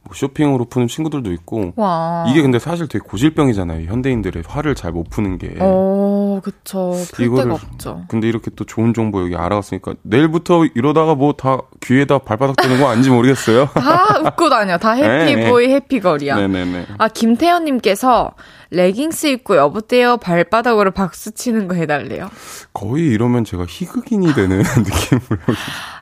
[0.05, 2.24] 뭐 쇼핑으로 푸는 친구들도 있고 와.
[2.28, 3.86] 이게 근데 사실 되게 고질병이잖아요.
[3.88, 5.55] 현대인들의 화를 잘 못 푸는 게.
[5.61, 6.92] 어, 그쵸.
[7.14, 8.05] 풀 이거를, 없죠.
[8.09, 12.88] 근데 이렇게 또 좋은 정보 여기 알아갔으니까 내일부터 이러다가 뭐 다 귀에다 발바닥 대는 거
[12.88, 13.68] 아닌지 모르겠어요.
[13.74, 14.76] 다 웃고 다녀.
[14.76, 16.36] 다 happy boy 네, happy girl이야.
[16.36, 16.86] 네네네.
[16.98, 18.32] 아 김태현님께서
[18.70, 22.28] 레깅스 입고 여보세요 발바닥으로 박수 치는 거 해달래요.
[22.72, 25.38] 거의 이러면 제가 희극인이 되는 느낌으로.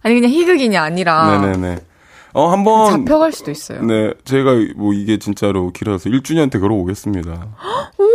[0.03, 1.39] 아니 그냥 희극인이 아니라.
[1.39, 1.79] 네네네.
[2.33, 2.91] 어, 한 번.
[3.07, 3.83] 잡혀갈 수도 있어요.
[3.83, 4.13] 네.
[4.25, 7.31] 제가 뭐 이게 진짜로 길어서 1주년 때 걸어오겠습니다.
[7.99, 8.09] 우와!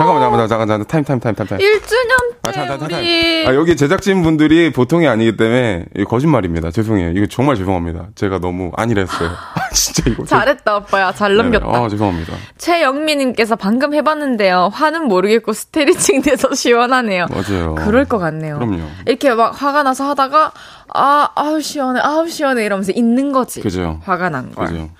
[0.00, 1.60] 잠깐만, 잠깐만, 잠깐만, 타임, 타임, 타임, 타임, 타임.
[1.60, 3.44] 1주년 때 아, 잠깐, 잠깐, 우리...
[3.46, 6.70] 아, 여기 제작진 분들이 보통이 아니기 때문에 거짓말입니다.
[6.70, 7.10] 죄송해요.
[7.10, 8.08] 이거 정말 죄송합니다.
[8.14, 9.28] 제가 너무 안일했어요.
[9.54, 10.24] 아, 진짜 이거.
[10.24, 11.12] 잘했다, 오빠야.
[11.12, 11.66] 잘 넘겼다.
[11.66, 12.32] 아, 죄송합니다.
[12.56, 14.70] 최영미님께서 방금 해봤는데요.
[14.72, 17.26] 화는 모르겠고 스테리칭 돼서 시원하네요.
[17.30, 17.74] 맞아요.
[17.74, 18.56] 그럴 것 같네요.
[18.58, 18.82] 그럼요.
[19.06, 20.52] 이렇게 막 화가 나서 하다가,
[20.94, 23.60] 아, 아우, 시원해, 아우, 시원해 이러면서 있는 거지.
[23.60, 24.00] 그죠.
[24.04, 24.66] 화가 난 걸.
[24.66, 24.90] 그죠.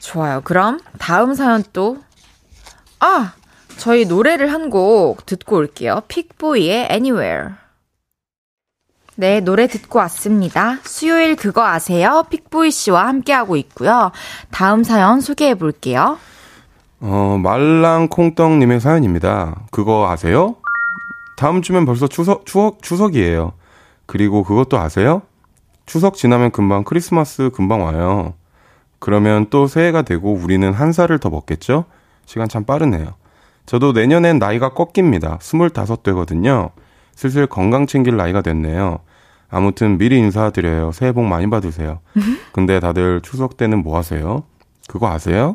[0.00, 0.42] 좋아요.
[0.44, 1.96] 그럼 다음 사연 또,
[3.00, 3.32] 아!
[3.78, 6.02] 저희 노래를 한 곡 듣고 올게요.
[6.08, 7.50] 픽보이의 Anywhere.
[9.16, 10.78] 네, 노래 듣고 왔습니다.
[10.84, 12.24] 수요일 그거 아세요?
[12.30, 14.12] 픽보이 씨와 함께하고 있고요.
[14.50, 16.18] 다음 사연 소개해 볼게요.
[17.00, 19.62] 어, 말랑콩떡님의 사연입니다.
[19.70, 20.56] 그거 아세요?
[21.36, 23.52] 다음 주면 벌써 추석, 추석, 추석이에요.
[24.06, 25.22] 그리고 그것도 아세요?
[25.86, 28.34] 추석 지나면 금방 크리스마스 금방 와요.
[28.98, 31.84] 그러면 또 새해가 되고 우리는 한 살을 더 먹겠죠?
[32.26, 33.14] 시간 참 빠르네요.
[33.68, 35.36] 저도 내년엔 나이가 꺾입니다.
[35.42, 36.70] 스물다섯 되거든요.
[37.14, 39.00] 슬슬 건강 챙길 나이가 됐네요.
[39.50, 40.92] 아무튼 미리 인사드려요.
[40.92, 42.00] 새해 복 많이 받으세요.
[42.52, 44.44] 근데 다들 추석 때는 뭐 하세요?
[44.88, 45.54] 그거 아세요?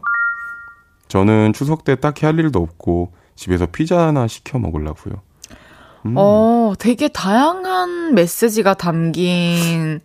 [1.07, 5.15] 저는 추석 때 딱히 할 일도 없고 집에서 피자 하나 시켜 먹으려고요.
[6.05, 6.13] 음.
[6.15, 10.01] 어, 되게 다양한 메시지가 담긴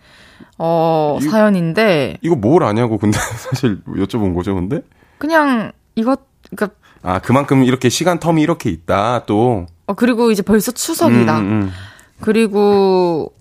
[0.56, 4.80] 어, 이, 사연인데 이거 뭘 아냐고 근데 사실 여쭤본 거죠, 근데?
[5.18, 9.66] 그냥 이것 그러니까 아, 그만큼 이렇게 시간 텀이 이렇게 있다, 또.
[9.86, 11.38] 어, 그리고 이제 벌써 추석이다.
[11.38, 11.50] 음, 음.
[11.62, 11.72] 음.
[12.20, 13.32] 그리고,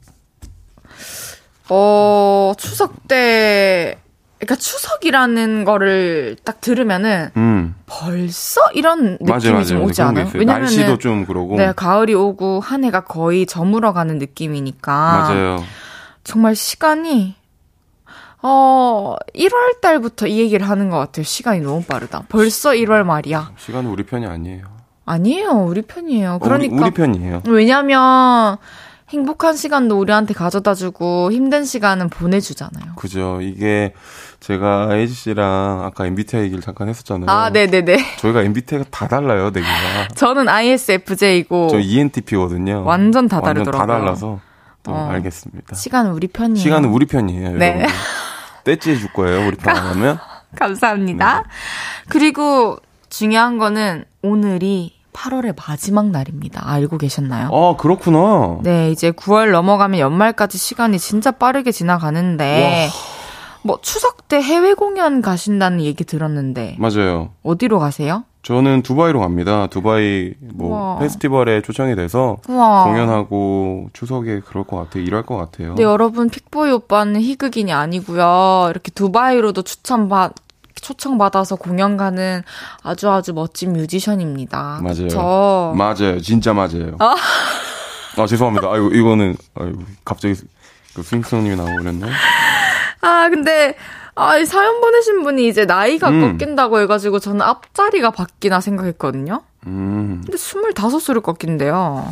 [1.70, 3.98] 어, 추석 때,
[4.40, 7.74] 그러니까 추석이라는 거를 딱 들으면은 음.
[7.88, 9.66] 벌써 이런 느낌이 맞아, 맞아.
[9.70, 10.30] 좀 오지 않아요?
[10.36, 11.58] 왜냐면 날씨도 좀 그러고.
[11.58, 14.94] 네, 가을이 오고 한 해가 거의 저물어가는 느낌이니까.
[14.94, 15.64] 맞아요.
[16.24, 17.37] 정말 시간이
[18.42, 21.24] 어, 1월 달부터 이 얘기를 하는 것 같아요.
[21.24, 22.24] 시간이 너무 빠르다.
[22.30, 23.52] 벌써 1월 말이야.
[23.58, 24.64] 시간은 우리 편이 아니에요.
[25.06, 25.52] 아니에요.
[25.52, 26.40] 우리 편이에요.
[26.40, 26.76] 그러니까.
[26.76, 27.44] 우리, 우리 편이에요.
[27.48, 28.58] 왜냐면,
[29.10, 32.96] 행복한 시간도 우리한테 가져다 주고 힘든 시간은 보내주잖아요.
[32.98, 33.40] 그죠.
[33.42, 33.94] 이게
[34.42, 37.30] 제가 에이지 씨랑 아까 MBTI 얘기를 잠깐 했었잖아요.
[37.30, 38.18] 아, 네네네.
[38.20, 40.10] 저희가 MBTI가 다 달라요, 내기가.
[40.16, 41.70] 저는 ISFJ고.
[41.70, 42.84] 저 ENTP거든요.
[42.84, 43.80] 완전 다 다르더라고요.
[43.80, 44.40] 완전 다 달라서.
[44.84, 45.76] 또 어, 알겠습니다.
[45.76, 46.62] 시간은 우리 편이에요.
[46.62, 47.52] 시간은 우리 편이에요.
[47.58, 47.88] 네.
[48.68, 50.20] 떼찌해 줄 거예요, 우리 편 하면.
[50.58, 51.38] 감사합니다.
[51.38, 51.44] 네.
[52.10, 52.78] 그리고
[53.10, 56.70] 중요한 거는 오늘이 8월의 마지막 날입니다.
[56.70, 57.50] 알고 계셨나요?
[57.52, 58.60] 아, 그렇구나.
[58.62, 62.94] 네, 이제 9월 넘어가면 연말까지 시간이 진짜 빠르게 지나가는데, 와.
[63.64, 66.76] 뭐, 추석 때 해외 공연 가신다는 얘기 들었는데.
[66.78, 67.32] 맞아요.
[67.44, 68.26] 어디로 가세요?
[68.48, 69.68] 저는 두바이로 갑니다.
[69.68, 71.00] 두바이 뭐 우와.
[71.00, 72.86] 페스티벌에 초청이 돼서 우와.
[72.86, 75.04] 공연하고 추석에 그럴 것 같아요.
[75.04, 75.76] 일할 것 같아요.
[75.76, 78.68] 네, 여러분 픽보이 오빠는 희극인이 아니고요.
[78.70, 80.36] 이렇게 두바이로도 추천받
[80.76, 82.42] 초청받아서 공연 가는
[82.84, 84.80] 아주 아주 멋진 뮤지션입니다.
[84.82, 84.96] 맞아요.
[84.96, 85.74] 그쵸?
[85.76, 86.22] 맞아요.
[86.22, 86.96] 진짜 맞아요.
[87.00, 87.18] 아,
[88.16, 88.72] 아 죄송합니다.
[88.72, 90.36] 아유 이거는 아유 갑자기
[90.96, 92.10] 그 스윙스님이 나오고 그랬네.
[93.02, 93.76] 아 근데
[94.18, 96.38] 아, 이 사연 보내신 분이 이제 나이가 음.
[96.38, 99.44] 꺾인다고 해가지고 저는 앞자리가 바뀌나 생각했거든요.
[99.68, 100.22] 음.
[100.26, 102.08] 근데 25으로 꺾인대요.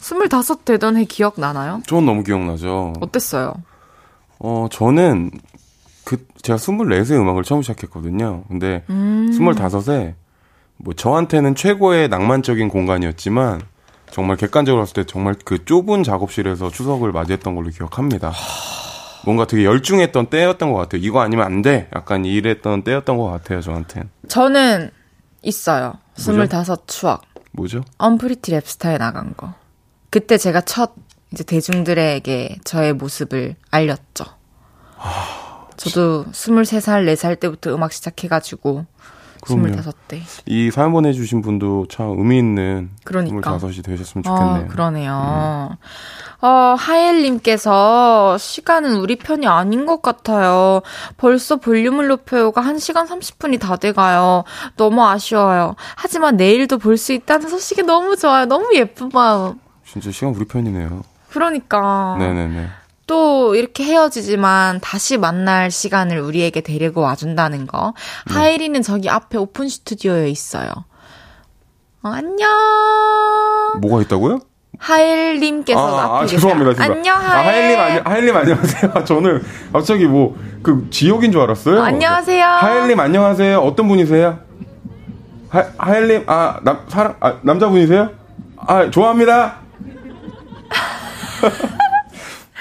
[0.00, 1.80] 25 되던 해 기억나나요?
[1.86, 2.92] 전 너무 기억나죠.
[3.00, 3.54] 어땠어요?
[4.38, 5.30] 어, 저는
[6.04, 8.44] 그 제가 24세 음악을 처음 시작했거든요.
[8.48, 9.30] 근데 음.
[9.32, 10.14] 25세
[10.76, 13.62] 뭐 저한테는 최고의 낭만적인 공간이었지만
[14.10, 18.32] 정말 객관적으로 봤을 때 정말 그 좁은 작업실에서 추석을 맞이했던 걸로 기억합니다.
[19.24, 21.00] 뭔가 되게 열중했던 때였던 것 같아요.
[21.02, 21.88] 이거 아니면 안 돼.
[21.94, 24.10] 약간 이랬던 때였던 것 같아요, 저한텐.
[24.28, 24.90] 저는
[25.42, 25.94] 있어요.
[26.16, 27.22] 스물다섯 추억.
[27.52, 27.82] 뭐죠?
[27.98, 29.54] 언프리티 랩스타에 나간 거.
[30.10, 30.94] 그때 제가 첫
[31.32, 34.24] 이제 대중들에게 저의 모습을 알렸죠.
[35.76, 38.86] 저도 23살, 4살 때부터 음악 시작해가지고
[39.42, 39.68] 그럼요.
[39.68, 40.20] 25대.
[40.46, 43.56] 이 사연 보내주신 분도 참 의미 있는 그러니까.
[43.58, 44.64] 25이 되셨으면 좋겠네요.
[44.64, 45.68] 어, 그러네요.
[45.72, 45.76] 음.
[46.42, 50.80] 어, 하엘님께서 시간은 우리 편이 아닌 것 같아요.
[51.16, 54.44] 벌써 볼륨을 높여요가 1시간 30분이 다 돼가요.
[54.76, 55.74] 너무 아쉬워요.
[55.96, 58.44] 하지만 내일도 볼 수 있다는 소식이 너무 좋아요.
[58.44, 59.54] 너무 예쁜 마음.
[59.86, 61.02] 진짜 시간 우리 편이네요.
[61.30, 62.16] 그러니까.
[62.18, 62.68] 네네네.
[63.10, 67.92] 또 이렇게 헤어지지만 다시 만날 시간을 우리에게 데리고 와준다는 거.
[68.28, 68.34] 네.
[68.34, 70.70] 하이리는 저기 앞에 오픈 스튜디오에 있어요.
[72.02, 72.48] 어, 안녕.
[73.80, 74.38] 뭐가 있다고요?
[74.78, 76.74] 하일님께서 아, 아, 아 죄송합니다.
[76.74, 76.84] 진짜.
[76.84, 77.30] 안녕 하일.
[77.32, 79.04] 아, 하일님 안녕 하일님 안녕하세요.
[79.04, 79.42] 저는
[79.72, 81.82] 갑자기 뭐 그 지옥인 줄 알았어요.
[81.82, 82.44] 안녕하세요.
[82.44, 83.58] 하일님 안녕하세요.
[83.60, 84.38] 어떤 분이세요?
[85.48, 88.10] 하, 하일님 아남 사람 아, 남자분이세요?
[88.58, 89.56] 아 좋아합니다.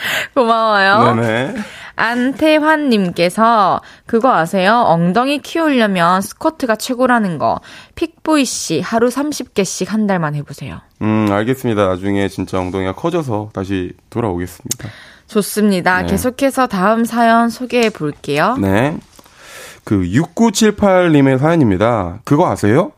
[0.35, 1.15] 고마워요.
[1.15, 1.55] 네네.
[1.95, 4.83] 안태환님께서 그거 아세요?
[4.87, 7.59] 엉덩이 키우려면 스쿼트가 최고라는 거.
[7.95, 10.79] 픽보이 씨 하루 30개씩 한 달만 해보세요.
[11.01, 11.87] 음 알겠습니다.
[11.87, 14.89] 나중에 진짜 엉덩이가 커져서 다시 돌아오겠습니다.
[15.27, 16.01] 좋습니다.
[16.01, 16.07] 네.
[16.07, 18.55] 계속해서 다음 사연 소개해 볼게요.
[18.59, 18.97] 네.
[19.83, 22.19] 그 6978님의 사연입니다.
[22.23, 22.93] 그거 아세요?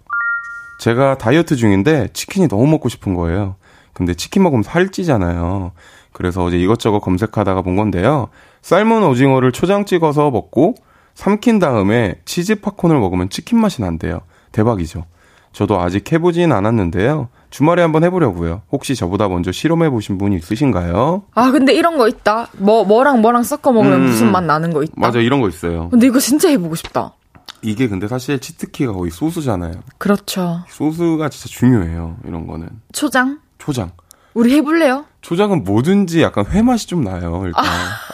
[0.79, 3.55] 제가 다이어트 중인데 치킨이 너무 먹고 싶은 거예요.
[3.93, 5.73] 근데 치킨 먹으면 살찌잖아요.
[6.21, 8.27] 그래서 어제 이것저것 검색하다가 본 건데요.
[8.61, 10.75] 삶은 오징어를 초장 찍어서 먹고
[11.15, 14.21] 삼킨 다음에 치즈 팝콘을 먹으면 치킨 맛이 난대요.
[14.51, 15.05] 대박이죠.
[15.51, 17.29] 저도 아직 해보진 않았는데요.
[17.49, 18.61] 주말에 한번 해보려고요.
[18.71, 21.23] 혹시 저보다 먼저 실험해 보신 분이 있으신가요?
[21.33, 22.49] 아, 근데 이런 거 있다.
[22.59, 24.93] 뭐, 뭐랑 뭐랑 섞어 먹으면 음, 무슨 맛 나는 거 있다.
[24.95, 25.89] 맞아, 이런 거 있어요.
[25.89, 27.15] 근데 이거 진짜 해보고 싶다.
[27.63, 29.73] 이게 근데 사실 치트키가 거의 소스잖아요.
[29.97, 30.61] 그렇죠.
[30.69, 32.17] 소스가 진짜 중요해요.
[32.25, 32.69] 이런 거는.
[32.93, 33.39] 초장?
[33.57, 33.91] 초장.
[34.33, 35.05] 우리 해볼래요?
[35.21, 37.43] 초장은 뭐든지 약간 회 맛이 좀 나요.
[37.45, 37.65] 일단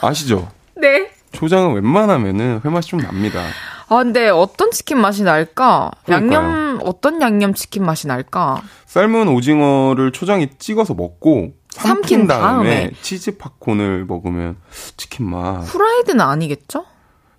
[0.02, 0.12] 아.
[0.12, 1.10] 시죠 네.
[1.32, 3.42] 초장은 웬만하면은 회 맛이 좀 납니다.
[3.88, 5.90] 아 근데 어떤 치킨 맛이 날까?
[6.04, 6.40] 그러니까요.
[6.40, 8.62] 양념 어떤 양념 치킨 맛이 날까?
[8.86, 14.56] 삶은 오징어를 초장에 찍어서 먹고 삼킨, 다음에, 다음에, 치즈 팝콘을 먹으면
[14.96, 15.60] 치킨 맛.
[15.62, 16.84] 후라이드는 아니겠죠?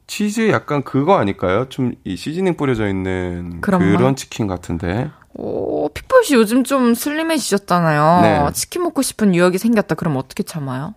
[0.08, 1.68] 치즈 약간 그거 아닐까요?
[1.70, 5.10] 좀 이 시즈닝 뿌려져 있는 그런, 그런 치킨 같은데.
[5.36, 8.20] 오, 피플 씨 요즘 좀 슬림해지셨잖아요.
[8.22, 8.54] 네.
[8.54, 9.96] 치킨 먹고 싶은 유혹이 생겼다.
[9.96, 10.96] 그럼 어떻게 참아요?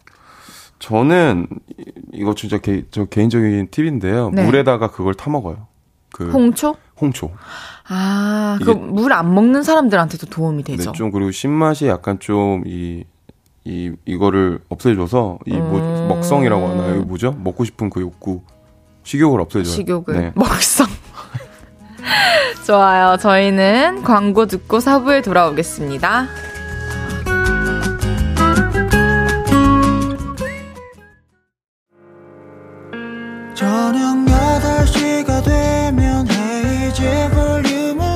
[0.79, 1.47] 저는
[2.13, 4.31] 이거 진짜 개, 저 개인적인 팁인데요.
[4.31, 4.45] 네.
[4.45, 5.69] 물에다가 그걸 타 먹어요.
[6.11, 6.77] 그 홍초?
[7.01, 7.31] 홍초.
[7.89, 10.91] 아, 그 물 안 먹는 사람들한테도 도움이 되죠.
[10.93, 13.05] 네, 좀 그리고 신맛이 약간 좀이
[13.65, 16.09] 이 이거를 없애줘서 이 뭐, 음...
[16.09, 16.97] 먹성이라고 하나요?
[16.97, 17.33] 이거 뭐죠?
[17.33, 18.43] 먹고 싶은 그 욕구,
[19.05, 19.73] 식욕을 없애줘요.
[19.73, 20.33] 식욕을 네.
[20.35, 20.53] 먹성.
[22.67, 23.17] 좋아요.
[23.17, 26.27] 저희는 광고 듣고 사부에 돌아오겠습니다.
[33.55, 38.12] 저녁 8시가 되면 헤이즈 볼륨을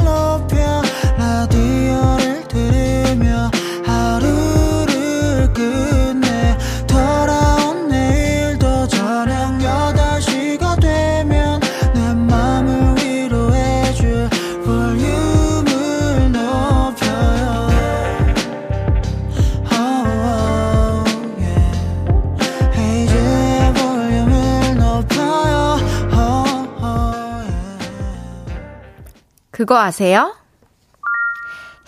[29.56, 30.34] 그거 아세요?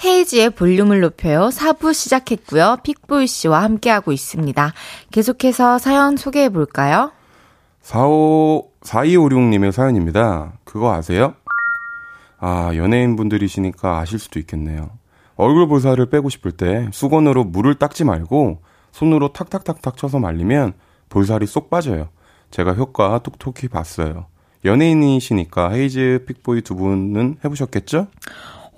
[0.02, 1.50] 헤이지의 볼륨을 높여요.
[1.50, 2.78] 4부 시작했고요.
[2.82, 4.72] 픽보이 씨와 함께하고 있습니다.
[5.10, 7.12] 계속해서 사연 소개해 볼까요?
[7.82, 10.54] 45, 4256님의 사연입니다.
[10.64, 11.34] 그거 아세요?
[12.38, 14.88] 아, 연예인분들이시니까 아실 수도 있겠네요.
[15.36, 18.62] 얼굴 볼살을 빼고 싶을 때 수건으로 물을 닦지 말고
[18.92, 20.72] 손으로 탁탁탁탁 쳐서 말리면
[21.10, 22.08] 볼살이 쏙 빠져요.
[22.50, 24.24] 제가 효과 톡톡히 봤어요.
[24.64, 28.08] 연예인이시니까 헤이즈 픽보이 두 분은 해보셨겠죠?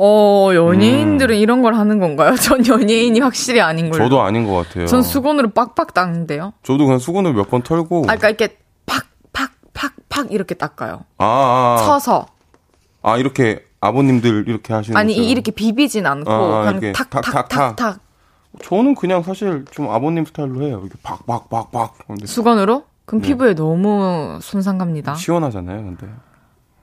[0.03, 1.41] 어, 연예인들은 음.
[1.41, 2.35] 이런 걸 하는 건가요?
[2.41, 4.05] 전 연예인이 확실히 아닌 걸로.
[4.05, 4.87] 저도 아닌 것 같아요.
[4.87, 6.55] 전 수건으로 빡빡 닦는데요.
[6.63, 8.05] 저도 그냥 수건을 몇번 털고.
[8.09, 8.57] 아, 그러니까 이렇게
[8.87, 11.05] 팍, 팍, 팍, 팍 팍 이렇게 닦아요.
[11.19, 11.85] 아, 아, 아.
[11.85, 12.27] 서서.
[13.03, 15.31] 아, 이렇게 아버님들 이렇게 하시는 아니 것처럼.
[15.31, 17.49] 이렇게 비비진 않고 아, 그냥 이렇게 탁 탁 탁.
[17.49, 18.01] 탁탁탁탁
[18.63, 20.81] 저는 그냥 사실 좀 아버님 스타일로 해요.
[20.83, 22.07] 이렇게 박박박박.
[22.07, 22.85] 근데 수건으로?
[23.11, 23.27] 그럼 네.
[23.29, 25.17] 피부에 너무 손상 갑니다.
[25.17, 26.07] 시원하잖아요, 근데.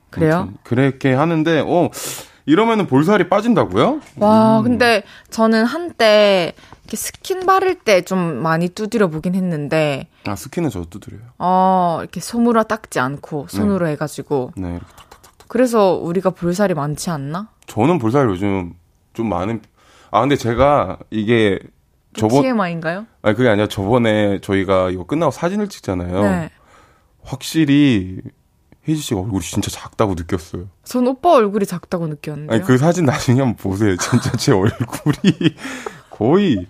[0.09, 0.49] 그래요?
[0.63, 1.89] 그렇게 하는데 어
[2.45, 4.01] 이러면은 볼살이 빠진다고요?
[4.17, 4.63] 와, 음.
[4.63, 6.53] 근데 저는 한때
[6.83, 11.21] 이렇게 스킨 바를 때 좀 많이 두드려 보긴 했는데 아, 스킨은 저도 두드려요.
[11.39, 15.47] 어, 이렇게 손으로 닦지 않고 손으로 해가지고 네, 이렇게 탁탁탁.
[15.47, 17.47] 그래서 우리가 볼살이 많지 않나?
[17.67, 18.73] 저는 볼살 요즘
[19.13, 19.61] 좀 많은
[20.11, 21.59] 아, 근데 제가 이게
[22.17, 23.05] 저번 TMI인가요?
[23.21, 26.21] 아니 그게 아니라 저번에 저희가 이거 끝나고 사진을 찍잖아요.
[26.21, 26.49] 네.
[27.23, 28.19] 확실히
[28.87, 30.69] 혜지 씨가 얼굴이 진짜 작다고 느꼈어요.
[30.83, 32.55] 전 오빠 얼굴이 작다고 느꼈는데요.
[32.55, 33.95] 아니 그 사진 나중에 한번 보세요.
[33.99, 35.55] 진짜 제 얼굴이
[36.17, 36.65] 거의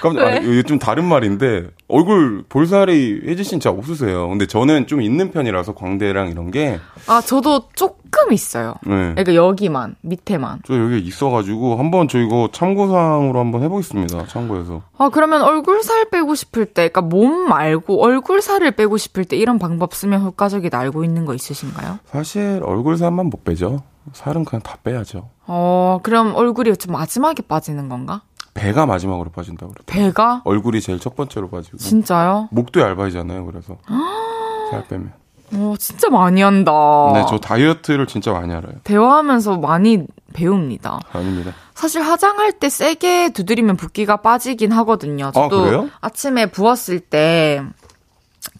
[0.00, 4.28] 깜짝 아, 이게 좀 다른 말인데 얼굴 볼살이 혜지 씨는 진짜 없으세요.
[4.28, 6.78] 근데 저는 좀 있는 편이라서 광대랑 이런 게
[7.08, 8.74] 아, 저도 조금 있어요.
[8.86, 9.14] 네.
[9.14, 10.60] 그러니까 여기만, 밑에만.
[10.64, 14.26] 저 여기 있어가지고 한번 저 이거 참고사항으로 한번 해보겠습니다.
[14.26, 14.82] 참고해서.
[14.96, 19.36] 아, 그러면 얼굴 살 빼고 싶을 때, 그러니까 몸 말고 얼굴 살을 빼고 싶을 때
[19.36, 21.98] 이런 방법 쓰면 효과적이다 알고 있는 거 있으신가요?
[22.06, 23.82] 사실 얼굴 살만 못 빼죠.
[24.12, 25.28] 살은 그냥 다 빼야죠.
[25.46, 28.22] 어, 그럼 얼굴이 좀 마지막에 빠지는 건가?
[28.54, 29.84] 배가 마지막으로 빠진다고 그래요.
[29.86, 30.42] 배가?
[30.44, 31.76] 얼굴이 제일 첫 번째로 빠지고.
[31.76, 32.48] 진짜요?
[32.52, 33.44] 목도 얇아지잖아요.
[33.46, 33.76] 그래서
[34.70, 35.12] 살 빼면.
[35.56, 36.72] 어, 진짜 많이 한다.
[37.14, 38.74] 네, 저 다이어트를 진짜 많이 알아요.
[38.84, 41.00] 대화하면서 많이 배웁니다.
[41.12, 41.52] 아닙니다.
[41.74, 45.30] 사실 화장할 때 세게 두드리면 붓기가 빠지긴 하거든요.
[45.32, 45.90] 저도 아, 그래요?
[46.00, 47.62] 아침에 부었을 때,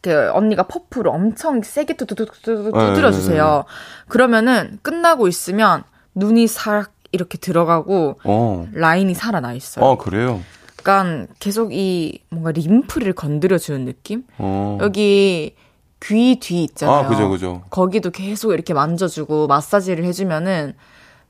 [0.02, 3.64] 그, 언니가 퍼프로 엄청 세게 두두두 두드려 주세요.
[4.08, 5.82] 그러면은 끝나고 있으면
[6.14, 6.84] 눈이 살
[7.14, 8.68] 이렇게 들어가고 어.
[8.72, 9.84] 라인이 살아나 있어요.
[9.84, 10.40] 어, 그래요?
[10.80, 14.24] 약간 계속 이 뭔가 림프를 건드려 주는 느낌?
[14.38, 14.78] 어.
[14.82, 15.54] 여기
[16.02, 16.96] 귀 뒤 있잖아요.
[16.96, 17.62] 아, 그죠, 그죠.
[17.70, 20.74] 거기도 계속 이렇게 만져주고 마사지를 해주면은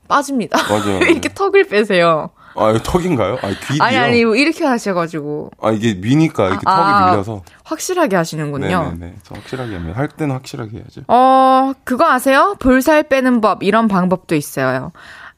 [0.09, 0.57] 빠집니다.
[0.67, 0.99] 맞아요.
[1.07, 2.31] 이렇게 턱을 빼세요.
[2.57, 3.35] 아, 턱인가요?
[3.41, 3.83] 아, 귀디요?
[3.83, 7.43] 아니 아니 뭐 이렇게 하셔가지고 아, 이게 미니까 이렇게 턱이 아, 밀려서.
[7.63, 8.83] 확실하게 하시는군요.
[8.93, 9.15] 네네네.
[9.23, 9.93] 저 확실하게 하면.
[9.93, 11.01] 할 때는 확실하게 해야죠.
[11.07, 12.55] 어 그거 아세요?
[12.59, 14.91] 볼살 빼는 법 이런 방법도 있어요.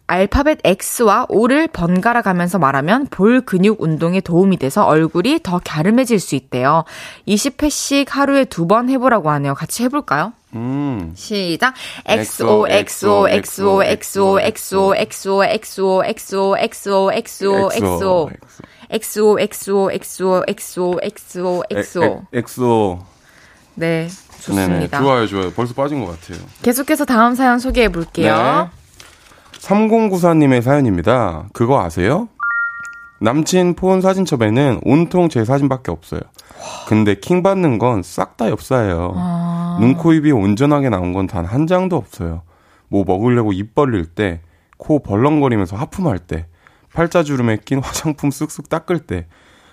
[0.08, 6.36] 알파벳 X와 O를 번갈아 가면서 말하면 볼 근육 운동에 도움이 돼서 얼굴이 더 갸름해질 수
[6.36, 6.86] 있대요.
[7.28, 9.54] 20회씩 하루에 두 번 해보라고 하네요.
[9.54, 10.34] 같이 해볼까요?
[10.56, 11.12] 음.
[11.16, 11.74] 시작.
[12.06, 18.30] XO, XO, XO, XO, XO, XO, XO, XO, XO, XO, XO.
[18.90, 22.24] XO, XO, XO, XO, XO, XO.
[22.34, 23.00] 엑소.
[23.76, 24.08] 네,
[24.40, 24.68] 좋습니다.
[24.68, 24.90] 네네.
[24.90, 25.52] 좋아요, 좋아요.
[25.52, 26.44] 벌써 빠진 것 같아요.
[26.64, 28.70] 계속해서 다음 사연 소개해 볼게요.
[29.68, 31.48] 3094님의 사연입니다.
[31.54, 32.30] 그거 아세요?
[33.20, 36.22] 남친 폰 사진첩에는 온통 제 사진밖에 없어요.
[36.88, 39.14] 근데 킹 받는 건 싹 다 엽사예요.
[39.16, 39.78] 아.
[39.82, 42.44] 눈, 코, 입이 온전하게 나온 건 단 한 장도 없어요.
[42.88, 44.42] 뭐 먹으려고 입 벌릴 때,
[44.78, 46.46] 코 벌렁거리면서 하품할 때,
[46.94, 49.26] 팔자주름에 낀 화장품 쓱쓱 닦을 때,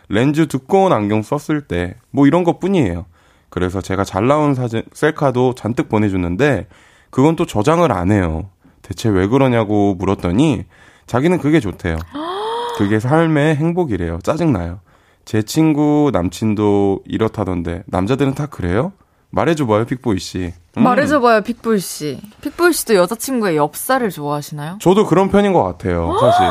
[0.09, 3.05] 렌즈 두꺼운 안경 썼을 때, 뭐 이런 것 뿐이에요.
[3.51, 6.66] 그래서 제가 잘 나온 사진, 셀카도 잔뜩 보내줬는데,
[7.11, 8.49] 그건 또 저장을 안 해요.
[8.85, 10.64] 대체 왜 그러냐고 물었더니,
[11.07, 11.97] 자기는 그게 좋대요.
[12.78, 14.18] 그게 삶의 행복이래요.
[14.22, 14.80] 짜증나요.
[15.24, 18.93] 제 친구 남친도 이렇다던데, 남자들은 다 그래요?
[19.30, 20.53] 말해줘봐요, 픽보이 씨.
[20.76, 20.82] 음.
[20.82, 22.20] 말해줘봐요, 픽볼 씨.
[22.43, 24.78] 픽볼 씨도 여자친구의 엽살을 좋아하시나요?
[24.80, 26.47] 저도 그런 편인 것 같아요, 사실.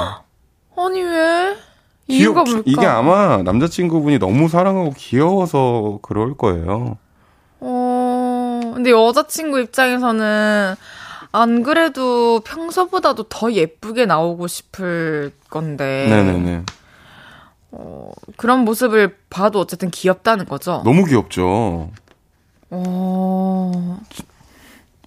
[0.76, 1.56] 아니 왜?
[2.08, 2.64] 이유가 귀엽- 뭘까?
[2.66, 6.98] 이게 아마 남자친구분이 너무 사랑하고 귀여워서 그럴 거예요.
[7.60, 10.76] 어, 근데 여자친구 입장에서는
[11.34, 16.06] 안 그래도 평소보다도 더 예쁘게 나오고 싶을 건데.
[16.10, 16.64] 네네네.
[18.38, 20.84] 그런 모습을 봐도 어쨌든 귀엽다는 거죠.
[20.86, 21.90] 너무 귀엽죠.
[22.70, 24.00] 어,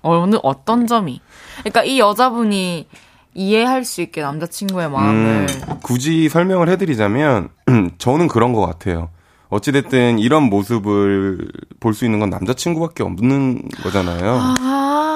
[0.03, 1.21] 어느, 어떤 점이?
[1.61, 2.89] 그러니까 이 여자분이
[3.35, 5.47] 이해할 수 있게 남자친구의 마음을.
[5.49, 7.51] 음, 굳이 설명을 해드리자면,
[7.99, 9.11] 저는 그런 것 같아요.
[9.49, 11.49] 어찌됐든 이런 모습을
[11.79, 14.41] 볼 수 있는 건 남자친구밖에 없는 거잖아요.
[14.43, 15.16] 아.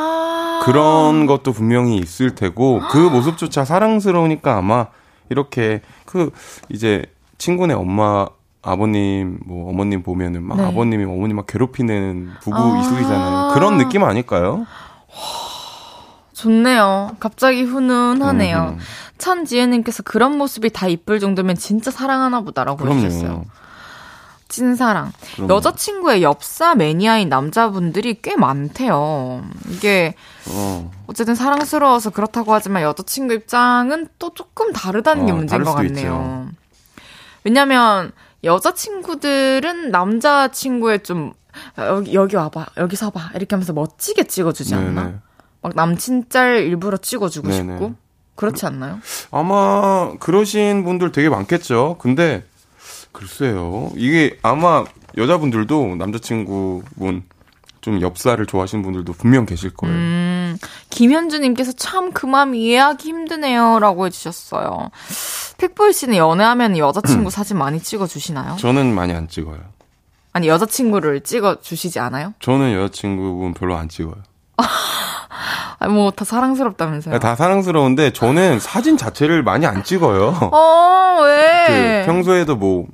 [0.61, 4.87] 그런 것도 분명히 있을 테고, 그 모습조차 사랑스러우니까 아마
[5.29, 6.31] 이렇게 그
[6.69, 7.05] 이제
[7.39, 8.27] 친구네 엄마,
[8.63, 10.65] 아버님, 뭐 어머님 보면은 막 네.
[10.65, 12.81] 아버님이 어머님 막 괴롭히는 부부 아.
[12.81, 13.55] 이수이잖아요.
[13.55, 14.67] 그런 느낌 아닐까요?
[16.35, 17.17] 좋네요.
[17.21, 18.77] 갑자기 훈훈하네요.
[18.77, 18.79] 음.
[19.19, 23.45] 천지혜님께서 그런 모습이 다 이쁠 정도면 진짜 사랑하나 보다라고 해주셨어요.
[24.51, 25.13] 찐사랑.
[25.37, 25.55] 그럼요.
[25.55, 29.43] 여자친구의 엽사 매니아인 남자분들이 꽤 많대요.
[29.71, 30.15] 이게
[30.51, 30.91] 어.
[31.07, 36.49] 어쨌든 사랑스러워서 그렇다고 하지만 여자친구 입장은 또 조금 다르다는 게 어, 문제인 다를 것 같네요.
[37.45, 38.13] 왜냐면
[38.45, 41.33] 여자친구들은 남자친구의 좀
[41.79, 42.67] 여기, 여기 와봐.
[42.77, 43.31] 여기 서봐.
[43.35, 45.03] 이렇게 하면서 멋지게 찍어주지 않나?
[45.05, 45.15] 네네.
[45.63, 47.73] 막 남친 짤 일부러 찍어주고 네네.
[47.73, 47.95] 싶고.
[48.37, 49.01] 그렇지 않나요?
[49.31, 51.97] 아마 그러신 분들 되게 많겠죠.
[51.99, 52.45] 근데
[53.13, 53.91] 글쎄요.
[53.97, 54.85] 이게 아마
[55.17, 57.23] 여자분들도 남자친구분
[57.81, 59.95] 좀 엽사를 좋아하시는 분들도 분명 계실 거예요.
[59.97, 60.59] 음,
[60.91, 64.91] 김현주님께서 참 그 마음 이해하기 힘드네요라고 해주셨어요.
[65.59, 68.57] 픽보이 씨는 연애하면 여자친구 사진 많이 찍어주시나요?
[68.57, 69.59] 저는 많이 안 찍어요.
[70.33, 72.35] 아니 여자친구를 찍어주시지 않아요?
[72.41, 74.17] 저는 여자친구분 별로 안 찍어요.
[75.83, 77.19] 아니, 뭐, 다 사랑스럽다면서요?
[77.21, 80.51] 다 사랑스러운데, 저는 사진 자체를 많이 안 찍어요.
[80.53, 82.03] 어, 왜?
[82.05, 82.87] 그 평소에도 뭐,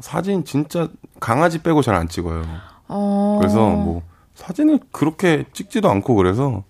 [0.00, 0.88] 사진 진짜
[1.20, 2.44] 강아지 빼고 잘 안 찍어요.
[2.88, 3.38] 어.
[3.40, 4.02] 그래서 뭐,
[4.34, 6.62] 사진을 그렇게 찍지도 않고 그래서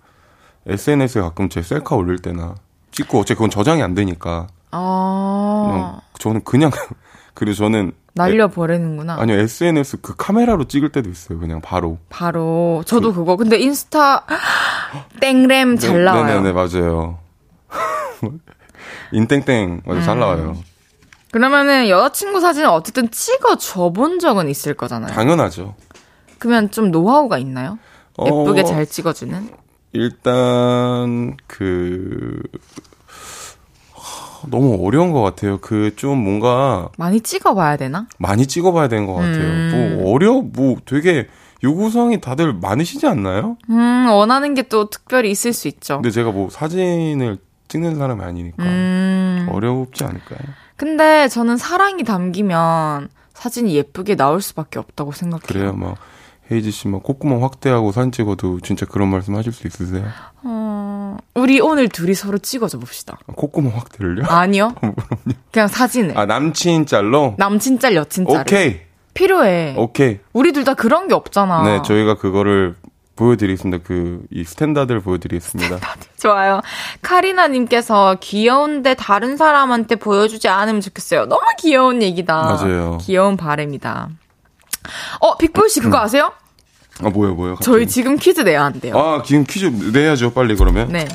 [0.67, 2.55] SNS에 가끔 제 셀카 올릴 때나
[2.93, 4.47] 찍고 어차피 그건 저장이 안 되니까.
[4.71, 6.01] 아.
[6.19, 6.71] 저는 그냥
[7.35, 9.17] 그리고 저는 날려 버리는구나.
[9.21, 11.39] 아니요 SNS 그 카메라로 찍을 때도 있어요.
[11.39, 11.99] 그냥 바로.
[12.09, 14.25] 바로 저도 그, 거 근데 인스타
[15.21, 16.25] 땡램 잘 네, 나와요.
[16.41, 17.19] 네네네 맞아요.
[19.13, 20.05] 인땡땡 맞아 음.
[20.05, 20.57] 잘 나와요.
[21.41, 25.13] 그러면은 여자친구 사진을 어쨌든 찍어 줘본 적은 있을 거잖아요.
[25.13, 25.75] 당연하죠.
[26.39, 27.79] 그러면 좀 노하우가 있나요?
[28.25, 29.51] 예쁘게 어, 잘 찍어주는?
[29.93, 32.41] 일단 그
[34.49, 35.59] 너무 어려운 것 같아요.
[35.59, 38.07] 그 좀 뭔가 많이 찍어봐야 되나?
[38.19, 39.35] 많이 찍어봐야 되는 것 같아요.
[39.43, 39.99] 음.
[40.01, 41.27] 뭐 어려 뭐 되게
[41.63, 43.59] 요구사항이 다들 많으시지 않나요?
[43.69, 45.97] 음 원하는 게 또 특별히 있을 수 있죠.
[45.97, 47.37] 근데 제가 뭐 사진을
[47.69, 49.49] 찍는 사람이 아니니까 음.
[49.51, 50.39] 어렵지 않을까요?
[50.77, 55.47] 근데 저는 사랑이 담기면 사진이 예쁘게 나올 수밖에 없다고 생각해요.
[55.47, 55.95] 그래요, 뭐
[56.51, 60.05] 헤이지 씨 막 콧구멍 확대하고 사진 찍어도 진짜 그런 말씀 하실 수 있으세요?
[60.45, 63.19] 어, 우리 오늘 둘이 서로 찍어줘 봅시다.
[63.27, 64.25] 아, 콧구멍 확대를요?
[64.31, 64.75] 아니요.
[64.83, 64.95] 어,
[65.51, 66.17] 그냥 사진을.
[66.17, 67.35] 아, 남친 짤로?
[67.39, 68.41] 남친 짤, 여친 짤.
[68.43, 68.81] 오케이.
[69.15, 69.75] 필요해.
[69.79, 70.21] 오케이.
[70.35, 71.63] 우리 둘 다 그런 게 없잖아.
[71.63, 72.77] 네, 저희가 그거를
[73.17, 73.83] 보여드리겠습니다.
[73.87, 75.79] 그, 이 standard를 보여드리겠습니다.
[76.21, 76.61] 좋아요.
[77.03, 81.27] 카리나님께서 귀여운데 다른 사람한테 보여주지 않으면 좋겠어요.
[81.27, 82.35] 너무 귀여운 얘기다.
[82.43, 82.99] 맞아요.
[83.01, 84.09] 귀여운 바램이다.
[85.21, 86.03] 어, 빅볼 씨 그거 음.
[86.03, 86.33] 아세요?
[87.03, 87.55] 아, 뭐요, 뭐요?
[87.57, 87.65] 갑자기.
[87.65, 88.97] 저희 지금 퀴즈 내야 한대요.
[88.97, 90.89] 아, 지금 퀴즈 내야죠, 빨리 그러면.
[90.93, 91.07] 네.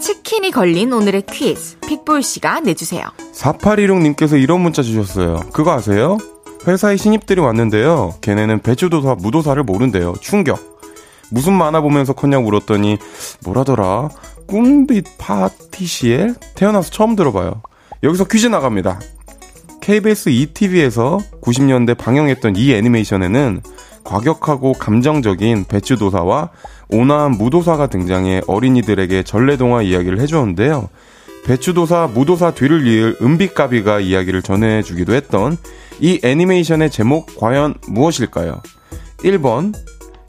[0.00, 1.78] 치킨이 걸린 오늘의 퀴즈.
[1.80, 3.04] 픽볼 씨가 내주세요.
[3.34, 5.40] 4816님께서 이런 문자 주셨어요.
[5.52, 6.18] 그거 아세요?
[6.66, 8.14] 회사에 신입들이 왔는데요.
[8.20, 10.14] 걔네는 배추도사, 무도사를 모른대요.
[10.20, 10.80] 충격.
[11.30, 12.98] 무슨 만화 보면서 컸냐고 물었더니
[13.44, 14.10] 뭐라더라?
[14.46, 17.62] 꿈빛 파티시에 태어나서 처음 들어봐요.
[18.02, 19.00] 여기서 퀴즈 나갑니다.
[19.80, 23.62] KBS ETV에서 90년대 방영했던 이 애니메이션에는
[24.04, 26.50] 과격하고 감정적인 배추도사와
[26.90, 30.88] 온화한 무도사가 등장해 어린이들에게 전래동화 이야기를 해주었는데요.
[31.44, 35.56] 배추도사, 무도사 뒤를 이을 은비까비가 이야기를 전해주기도 했던
[36.02, 38.60] 이 애니메이션의 제목 과연 무엇일까요?
[39.18, 39.72] 1번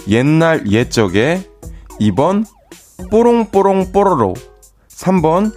[0.07, 1.49] 옛날 옛적에
[1.99, 2.45] 2번
[3.09, 4.35] 뽀롱뽀롱 뽀로로
[4.87, 5.51] 3번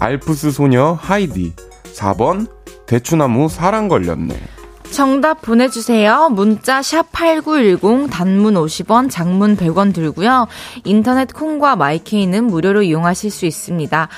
[0.00, 1.52] 알프스 소녀 하이디
[1.84, 2.48] 4번
[2.86, 4.34] 대추나무 사랑 걸렸네.
[4.90, 6.30] 정답 보내주세요.
[6.30, 10.48] 문자 샵 8910 단문 50원, 장문 100원 들고요.
[10.84, 14.08] 인터넷 콩과 마이케이는 무료로 이용하실 수 있습니다.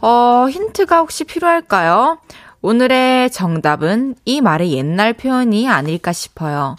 [0.00, 2.18] 어, 힌트가 혹시 필요할까요?
[2.66, 6.74] 오늘의 정답은 이 말의 옛날 표현이 아닐까 싶어요.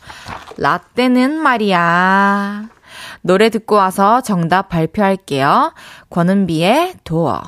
[0.57, 2.67] 라떼는 말이야.
[3.21, 5.73] 노래 듣고 와서 정답 발표할게요.
[6.09, 7.41] 권은비의 도어.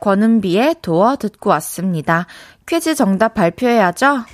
[0.00, 2.26] 권은비의 도어 듣고 왔습니다.
[2.66, 4.24] 퀴즈 정답 발표해야죠?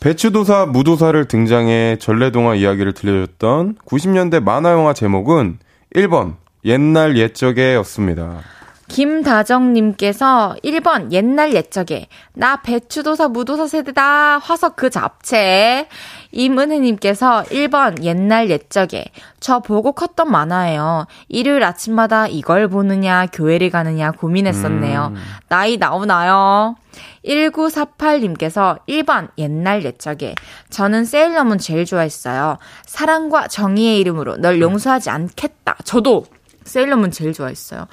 [0.00, 5.60] 배추도사, 무도사를 등장해 전래동화 이야기를 들려줬던 90년대 만화영화 제목은
[5.94, 8.55] 1번 옛날 옛적에였습니다.
[8.88, 15.88] 김다정님께서 1번 옛날 옛적에 나 배추도사 무도사 세대다 화석 그 잡채.
[16.32, 19.06] 임은혜님께서 1번 옛날 옛적에
[19.40, 21.06] 저 보고 컸던 만화예요.
[21.28, 25.12] 일요일 아침마다 이걸 보느냐 교회를 가느냐 고민했었네요.
[25.14, 25.22] 음.
[25.48, 26.76] 나이 나오나요?
[27.24, 30.34] 1948님께서 1번 옛날 옛적에
[30.70, 32.58] 저는 세일러문 제일 좋아했어요.
[32.84, 35.76] 사랑과 정의의 이름으로 널 용서하지 않겠다.
[35.84, 36.26] 저도
[36.64, 37.86] 세일러문 제일 좋아했어요.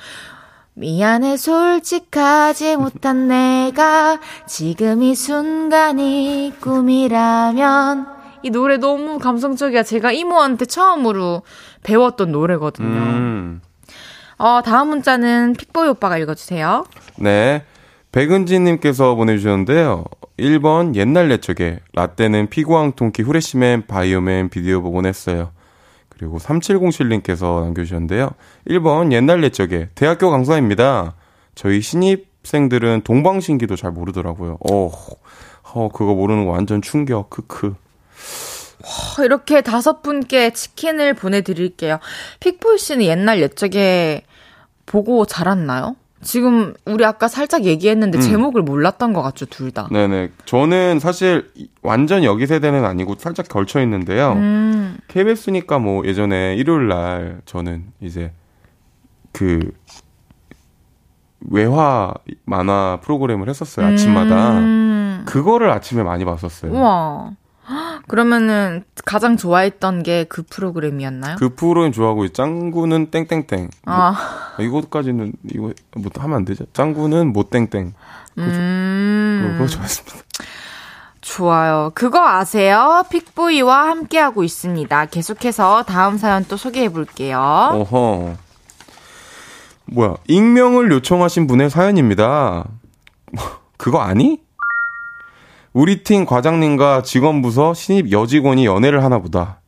[0.76, 8.07] 미안해 솔직하지 못한 내가 지금 이 순간이 꿈이라면
[8.43, 9.84] 이 노래 너무 감성적이야.
[9.84, 11.43] 제가 이모한테 처음으로
[11.84, 12.88] 배웠던 노래거든요.
[12.88, 13.61] 음.
[14.38, 16.86] 어, 다음 문자는 픽보이 오빠가 읽어주세요.
[17.17, 17.63] 네.
[18.11, 20.03] 백은지님께서 보내주셨는데요.
[20.38, 25.51] 1번 옛날 옛적에 라떼는 피구왕통키 후레쉬맨 바이오맨 비디오 보곤 했어요.
[26.24, 28.32] 그리고 3707님께서 남겨주셨는데요.
[28.69, 31.15] 1번 옛날 옛적에 대학교 강사입니다.
[31.53, 34.57] 저희 신입생들은 동방신기도 잘 모르더라고요.
[34.71, 34.91] 어,
[35.74, 37.30] 어, 그거 모르는 거 완전 충격.
[37.30, 37.76] 크크.
[39.24, 41.99] 이렇게 다섯 분께 치킨을 보내드릴게요.
[42.39, 44.24] 픽보이 씨는 옛날 옛적에
[44.86, 45.97] 보고 자랐나요?
[46.24, 48.21] 지금 우리 아까 살짝 얘기했는데 음.
[48.21, 49.88] 제목을 몰랐던 것 같죠, 둘 다.
[49.91, 50.32] 네네.
[50.45, 51.51] 저는 사실
[51.82, 54.34] 완전 여기 세대는 아니고 살짝 걸쳐 있는데요.
[54.34, 54.97] 음.
[55.07, 58.32] KBS니까 뭐 예전에 일요일 날 저는 이제
[59.32, 59.71] 그
[61.49, 62.13] 외화
[62.45, 64.59] 만화 프로그램을 했었어요, 아침마다.
[64.59, 65.24] 음.
[65.26, 66.71] 그거를 아침에 많이 봤었어요.
[66.71, 67.32] 우와.
[68.07, 71.38] 그러면은 가장 좋아했던 게 그 프로그램이었나요?
[71.38, 73.70] 그 프로그램 좋아하고 짱구는 땡땡땡.
[73.86, 76.66] 아 뭐, 이것까지는 이거 뭐 하면 안 되죠?
[76.74, 77.93] 짱구는 못 땡땡.
[78.38, 79.53] 음.
[79.57, 80.18] 그거 좋아했습니다.
[81.22, 81.91] 좋아요.
[81.95, 83.03] 그거 아세요?
[83.09, 85.05] 픽보이와 함께하고 있습니다.
[85.05, 87.39] 계속해서 다음 사연 또 소개해 볼게요.
[87.39, 88.36] 어허.
[89.86, 92.66] 뭐야, 익명을 요청하신 분의 사연입니다.
[93.78, 94.43] 그거 아니?
[95.74, 99.59] 우리 팀 과장님과 직원 부서 신입 여직원이 연애를 하나 보다.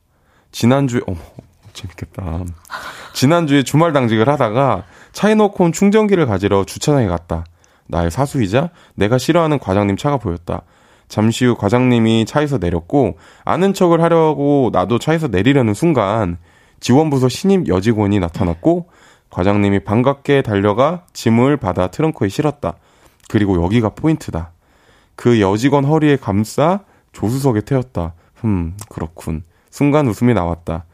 [0.52, 1.18] 지난주에, 어머,
[1.74, 2.44] 재밌겠다.
[3.14, 4.84] 지난주에 주말 당직을 하다가
[5.14, 7.44] 차에 놓고 온 충전기를 가지러 주차장에 갔다.
[7.88, 10.62] 나의 사수이자 내가 싫어하는 과장님 차가 보였다.
[11.08, 16.38] 잠시 후 과장님이 차에서 내렸고 아는 척을 하려고 나도 차에서 내리려는 순간
[16.82, 18.90] 지원부서 신입 여직원이 나타났고
[19.32, 22.76] 과장님이 반갑게 달려가 짐을 받아 트렁크에 실었다.
[23.28, 24.52] 그리고 여기가 포인트다.
[25.16, 28.14] 그 여직원 허리에 감싸 조수석에 태웠다.
[28.36, 29.44] 흠, 그렇군.
[29.70, 30.86] 순간 웃음이 나왔다.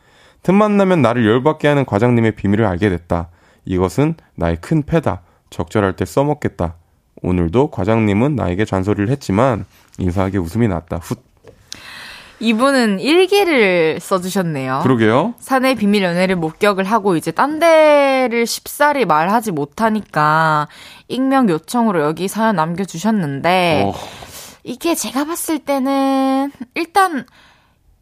[0.43, 3.29] 틈만 나면 나를 열받게 하는 과장님의 비밀을 알게 됐다.
[3.65, 5.21] 이것은 나의 큰 패다.
[5.49, 6.75] 적절할 때 써먹겠다.
[7.21, 9.65] 오늘도 과장님은 나에게 잔소리를 했지만
[9.99, 10.97] 인사하게 웃음이 났다.
[10.97, 11.17] 훗.
[12.41, 14.79] 이분은 일기를 써주셨네요.
[14.81, 15.35] 그러게요.
[15.39, 20.67] 사내 비밀 연애를 목격을 하고 이제 딴 데를 쉽사리 말하지 못하니까
[21.07, 23.93] 익명 요청으로 여기 사연 남겨주셨는데 어.
[24.63, 27.25] 이게 제가 봤을 때는 일단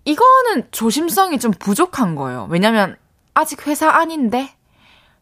[0.06, 2.48] 이거는 조심성이 좀 부족한 거예요.
[2.50, 2.96] 왜냐면
[3.34, 4.50] 아직 회사 아닌데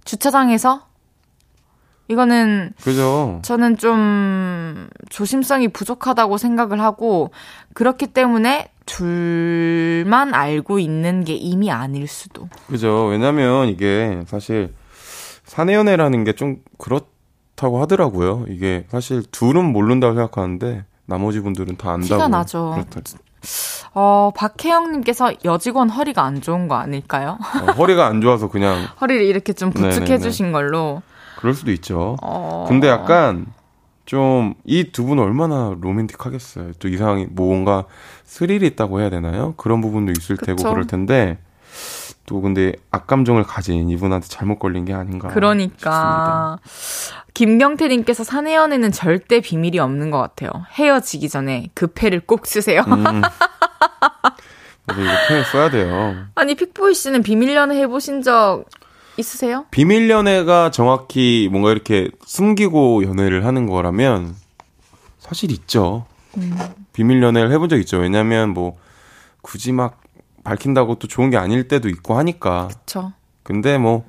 [0.05, 0.85] 주차장에서
[2.07, 3.39] 이거는 그죠.
[3.41, 7.31] 저는 좀 조심성이 부족하다고 생각을 하고
[7.73, 12.49] 그렇기 때문에 둘만 알고 있는 게 이미 아닐 수도.
[12.67, 13.05] 그죠.
[13.05, 14.73] 왜냐면 이게 사실
[15.45, 18.45] 사내연애라는 게 좀 그렇다고 하더라고요.
[18.49, 22.05] 이게 사실 둘은 모른다고 생각하는데 나머지 분들은 다 안다고.
[22.07, 22.71] 티가 나죠.
[22.75, 23.01] 그렇다.
[23.93, 27.37] 어, 박혜영님께서 여직원 허리가 안 좋은 거 아닐까요?
[27.39, 28.85] 어, 허리가 안 좋아서 그냥.
[29.01, 31.01] 허리를 이렇게 좀 부축해주신 걸로.
[31.37, 32.17] 그럴 수도 있죠.
[32.21, 32.65] 어...
[32.67, 33.45] 근데 약간
[34.07, 36.71] 좀 이 두 분 얼마나 로맨틱하겠어요.
[36.79, 37.85] 또 이상이 뭔가
[38.23, 39.53] 스릴이 있다고 해야 되나요?
[39.57, 40.55] 그런 부분도 있을 그쵸?
[40.55, 41.37] 테고 그럴 텐데
[42.25, 45.27] 또 근데 악감정을 가진 이분한테 잘못 걸린 게 아닌가.
[45.29, 46.57] 그러니까.
[46.63, 47.23] 싶습니다.
[47.33, 50.49] 김경태님께서 사내연애는 절대 비밀이 없는 것 같아요.
[50.73, 52.81] 헤어지기 전에 그 패를 꼭 쓰세요.
[52.87, 53.21] 음.
[54.89, 56.15] 이거 패 써야 돼요.
[56.35, 58.63] 아니 픽보이 씨는 비밀 연애 해보신 적
[59.17, 59.65] 있으세요?
[59.71, 64.35] 비밀 연애가 정확히 뭔가 이렇게 숨기고 연애를 하는 거라면
[65.19, 66.05] 사실 있죠.
[66.37, 66.55] 음.
[66.93, 67.97] 비밀 연애를 해본 적 있죠.
[67.97, 68.77] 왜냐면 뭐
[69.41, 70.01] 굳이 막
[70.43, 72.67] 밝힌다고 또 좋은 게 아닐 때도 있고 하니까.
[72.69, 73.11] 그쵸.
[73.43, 74.05] 근데 뭐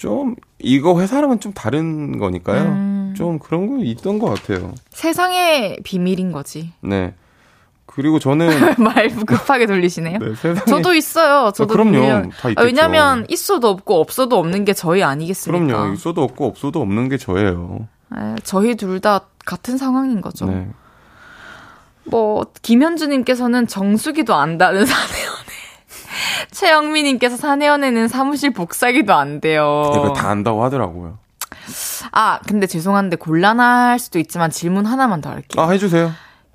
[0.00, 2.62] 좀 이거 회사랑은 좀 다른 거니까요.
[2.62, 3.14] 음.
[3.14, 4.72] 좀 그런 거 있던 것 같아요.
[4.88, 6.72] 세상의 비밀인 거지.
[6.80, 7.12] 네.
[8.00, 8.48] 그리고 저는
[8.82, 10.18] 말 급하게 돌리시네요.
[10.18, 10.64] 네, 세상에...
[10.66, 11.52] 저도 있어요.
[11.54, 12.30] 저도 아, 그럼요.
[12.40, 12.64] 다 있겠죠.
[12.64, 15.66] 왜냐면 있어도 없고 없어도 없는 게 저희 아니겠습니까?
[15.66, 15.94] 그럼요.
[15.94, 17.86] 있어도 없고 없어도 없는 게 저예요.
[18.16, 20.46] 네, 저희 둘 다 같은 상황인 거죠.
[20.46, 20.68] 네.
[22.04, 25.50] 뭐 김현주님께서는 정수기도 안다는 사내연애.
[26.50, 29.90] 최영미님께서 사내연애는 사무실 복사기도 안 돼요.
[29.94, 31.18] 이거 다 안다고 하더라고요.
[32.12, 35.62] 아 근데 죄송한데 곤란할 수도 있지만 질문 하나만 더 할게요.
[35.62, 36.10] 아 해주세요.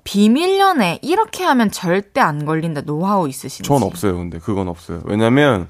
[0.06, 3.68] 비밀 연애 이렇게 하면 절대 안 걸린다 노하우 있으신지?
[3.68, 4.16] 전 없어요.
[4.16, 5.02] 근데 그건 없어요.
[5.04, 5.66] 왜냐면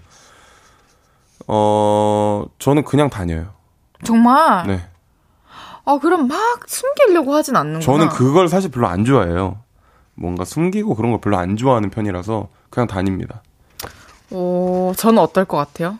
[1.49, 3.55] 어 저는 그냥 다녀요.
[4.05, 4.67] 정말?
[4.67, 4.87] 네.
[5.87, 7.81] 아 그럼 막 숨기려고 하진 않는구나.
[7.81, 9.59] 저는 그걸 사실 별로 안 좋아해요.
[10.15, 13.43] 뭔가 숨기고 그런 걸 별로 안 좋아하는 편이라서 그냥 다닙니다.
[14.31, 15.99] 오, 저는 어떨 것 같아요?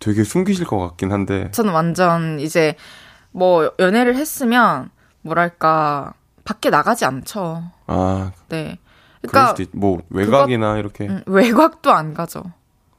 [0.00, 1.50] 되게 숨기실 것 같긴 한데.
[1.52, 2.76] 저는 완전 이제
[3.30, 4.90] 뭐 연애를 했으면
[5.22, 6.12] 뭐랄까
[6.50, 7.62] 밖에 나가지 않죠.
[7.86, 8.32] 아.
[8.48, 8.76] 네.
[9.22, 12.42] 그러니까 뭐 외곽이나 그것, 이렇게 음, 외곽도 안 가죠.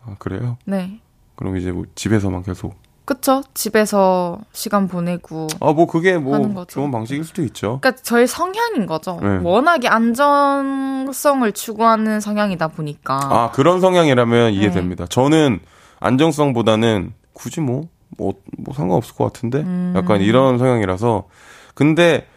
[0.06, 0.58] 아, 그래요?
[0.64, 1.02] 네.
[1.36, 3.44] 그럼 이제 뭐 집에서만 계속 그쵸?
[3.54, 5.48] 집에서 시간 보내고.
[5.60, 7.80] 아, 뭐 그게 뭐 좋은 방식일 수도 있죠.
[7.82, 9.20] 그러니까 저의 성향인 거죠.
[9.22, 9.40] 네.
[9.44, 13.20] 워낙에 안정성을 추구하는 성향이다 보니까.
[13.22, 15.06] 아, 그런 성향이라면 이해됩니다.
[15.06, 15.10] 네.
[15.10, 15.60] 저는
[16.00, 19.60] 안정성보다는 굳이 뭐, 뭐, 뭐 상관없을 것 같은데?
[19.60, 19.94] 음.
[19.98, 21.28] 약간 이런 성향이라서.
[21.74, 22.28] 근데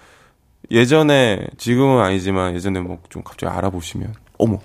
[0.70, 4.58] 예전에 지금은 아니지만 예전에 뭐 좀 갑자기 알아보시면 어머.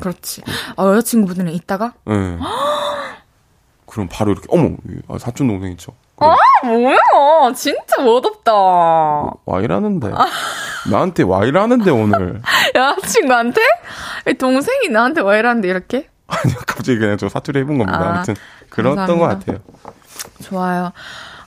[0.00, 0.42] 그렇지.
[0.76, 1.94] 어, 여자친구분들은 있다가?
[2.06, 2.38] 네.
[3.86, 4.76] 그럼 바로 이렇게 어머
[5.08, 5.92] 아, 사촌 동생 있죠.
[6.16, 6.34] 아
[6.64, 8.52] 뭐야 진짜 멋없다.
[8.52, 10.10] 와 이라는데
[10.90, 12.40] 나한테 와 이라는데 오늘.
[12.74, 13.60] 여자친구한테
[14.38, 16.08] 동생이 나한테 와 이라는데 이렇게?
[16.26, 18.00] 아니요 갑자기 그냥 저 사투리 해본 겁니다.
[18.00, 18.34] 아, 아무튼
[18.70, 19.58] 그랬던 것 같아요.
[20.42, 20.92] 좋아요.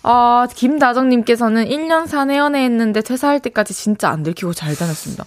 [0.09, 5.25] 아, 김다정님께서는 1년 사내 연애 했는데 퇴사할 때까지 진짜 안 들키고 잘 다녔습니다.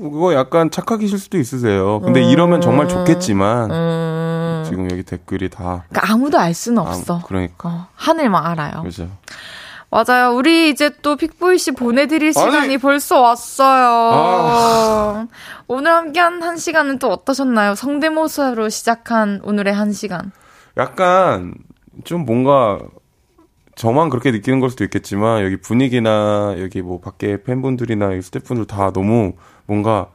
[0.00, 2.00] 그거 약간 착각이실 수도 있으세요.
[2.00, 5.84] 근데 음, 이러면 정말 좋겠지만, 음, 지금 여기 댓글이 다.
[5.90, 7.16] 그러니까 아무도 알 수는 없어.
[7.18, 7.68] 아, 그러니까.
[7.68, 8.82] 어, 하늘만 알아요.
[8.84, 9.06] 그죠.
[9.90, 10.34] 맞아요.
[10.34, 12.78] 우리 이제 또 픽보이 씨 보내드릴 시간이 아니.
[12.78, 13.86] 벌써 왔어요.
[14.14, 15.26] 아.
[15.68, 17.74] 오늘 함께한 한 시간은 또 어떠셨나요?
[17.74, 20.32] 성대모사로 시작한 오늘의 한 시간.
[20.78, 21.54] 약간
[22.04, 22.78] 좀 뭔가
[23.76, 29.34] 저만 그렇게 느끼는 걸 수도 있겠지만 여기 분위기나 여기 뭐 밖에 팬분들이나 스태프분들 다 너무
[29.66, 30.08] 뭔가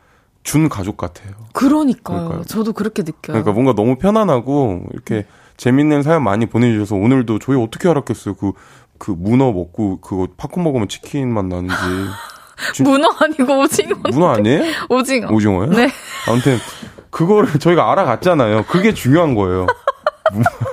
[0.44, 1.34] 준 가족 같아요.
[1.54, 2.18] 그러니까요.
[2.18, 2.44] 그러니까요.
[2.46, 3.22] 저도 그렇게 느껴요.
[3.34, 5.24] 그러니까 뭔가 너무 편안하고 이렇게 음.
[5.58, 8.34] 재밌는 사연 많이 보내주셔서 오늘도 저희 어떻게 알았겠어요.
[8.34, 8.54] 그,
[8.98, 11.76] 그 문어 먹고 그거 팝콘 먹으면 치킨 맛 나는지.
[12.84, 13.96] 문어 아니고 오징어.
[14.12, 14.64] 문어 아니에요?
[14.90, 15.32] 오징어.
[15.32, 15.70] 오징어요?
[15.70, 15.88] 네.
[16.28, 16.58] 아무튼
[17.12, 18.64] 그거를 저희가 알아갔잖아요.
[18.64, 19.68] 그게 중요한 거예요.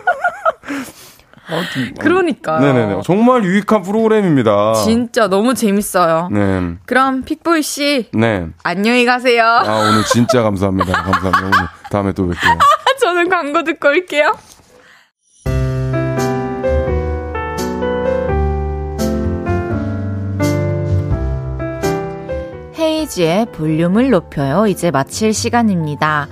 [1.98, 2.58] 그러니까.
[2.58, 3.00] 네네네.
[3.04, 4.74] 정말 유익한 프로그램입니다.
[4.84, 6.28] 진짜 너무 재밌어요.
[6.30, 6.74] 네.
[6.86, 8.08] 그럼 픽보이 씨.
[8.12, 8.48] 네.
[8.62, 9.44] 안녕히 가세요.
[9.44, 10.92] 아 오늘 진짜 감사합니다.
[10.92, 11.38] 감사합니다.
[11.40, 12.58] 오늘 다음에 또 뵐게요.
[13.00, 14.34] 저는 광고 듣고 올게요.
[22.78, 24.66] 헤이지의 볼륨을 높여요.
[24.66, 26.28] 이제 마칠 시간입니다.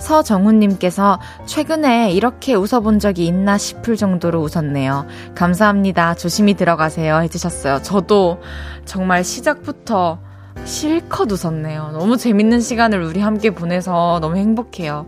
[0.00, 5.06] 서정훈님께서 최근에 이렇게 웃어본 적이 있나 싶을 정도로 웃었네요.
[5.34, 6.14] 감사합니다.
[6.14, 7.20] 조심히 들어가세요.
[7.20, 7.82] 해주셨어요.
[7.82, 8.40] 저도
[8.84, 10.18] 정말 시작부터
[10.64, 11.90] 실컷 웃었네요.
[11.92, 15.06] 너무 재밌는 시간을 우리 함께 보내서 너무 행복해요.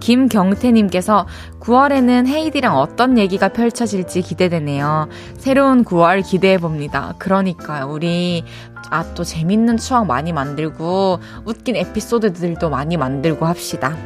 [0.00, 1.26] 김경태님께서
[1.60, 5.08] 9월에는 헤이디랑 어떤 얘기가 펼쳐질지 기대되네요.
[5.38, 7.14] 새로운 9월 기대해봅니다.
[7.18, 7.86] 그러니까요.
[7.88, 8.44] 우리
[8.92, 13.96] 아, 또 재밌는 추억 많이 만들고, 웃긴 에피소드들도 많이 만들고 합시다.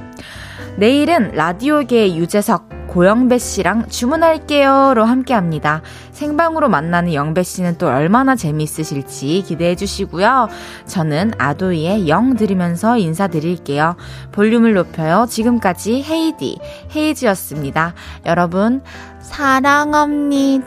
[0.76, 5.82] 내일은 라디오계의 유재석, 고영배 씨랑 주문할게요로 함께 합니다.
[6.12, 10.48] 생방으로 만나는 영배 씨는 또 얼마나 재미있으실지 기대해 주시고요.
[10.86, 13.96] 저는 아도이의 영 들으면서 인사드릴게요.
[14.32, 15.26] 볼륨을 높여요.
[15.28, 16.58] 지금까지 헤이디,
[16.94, 17.92] 헤이즈였습니다.
[18.24, 18.82] 여러분,
[19.20, 20.66] 사랑합니다.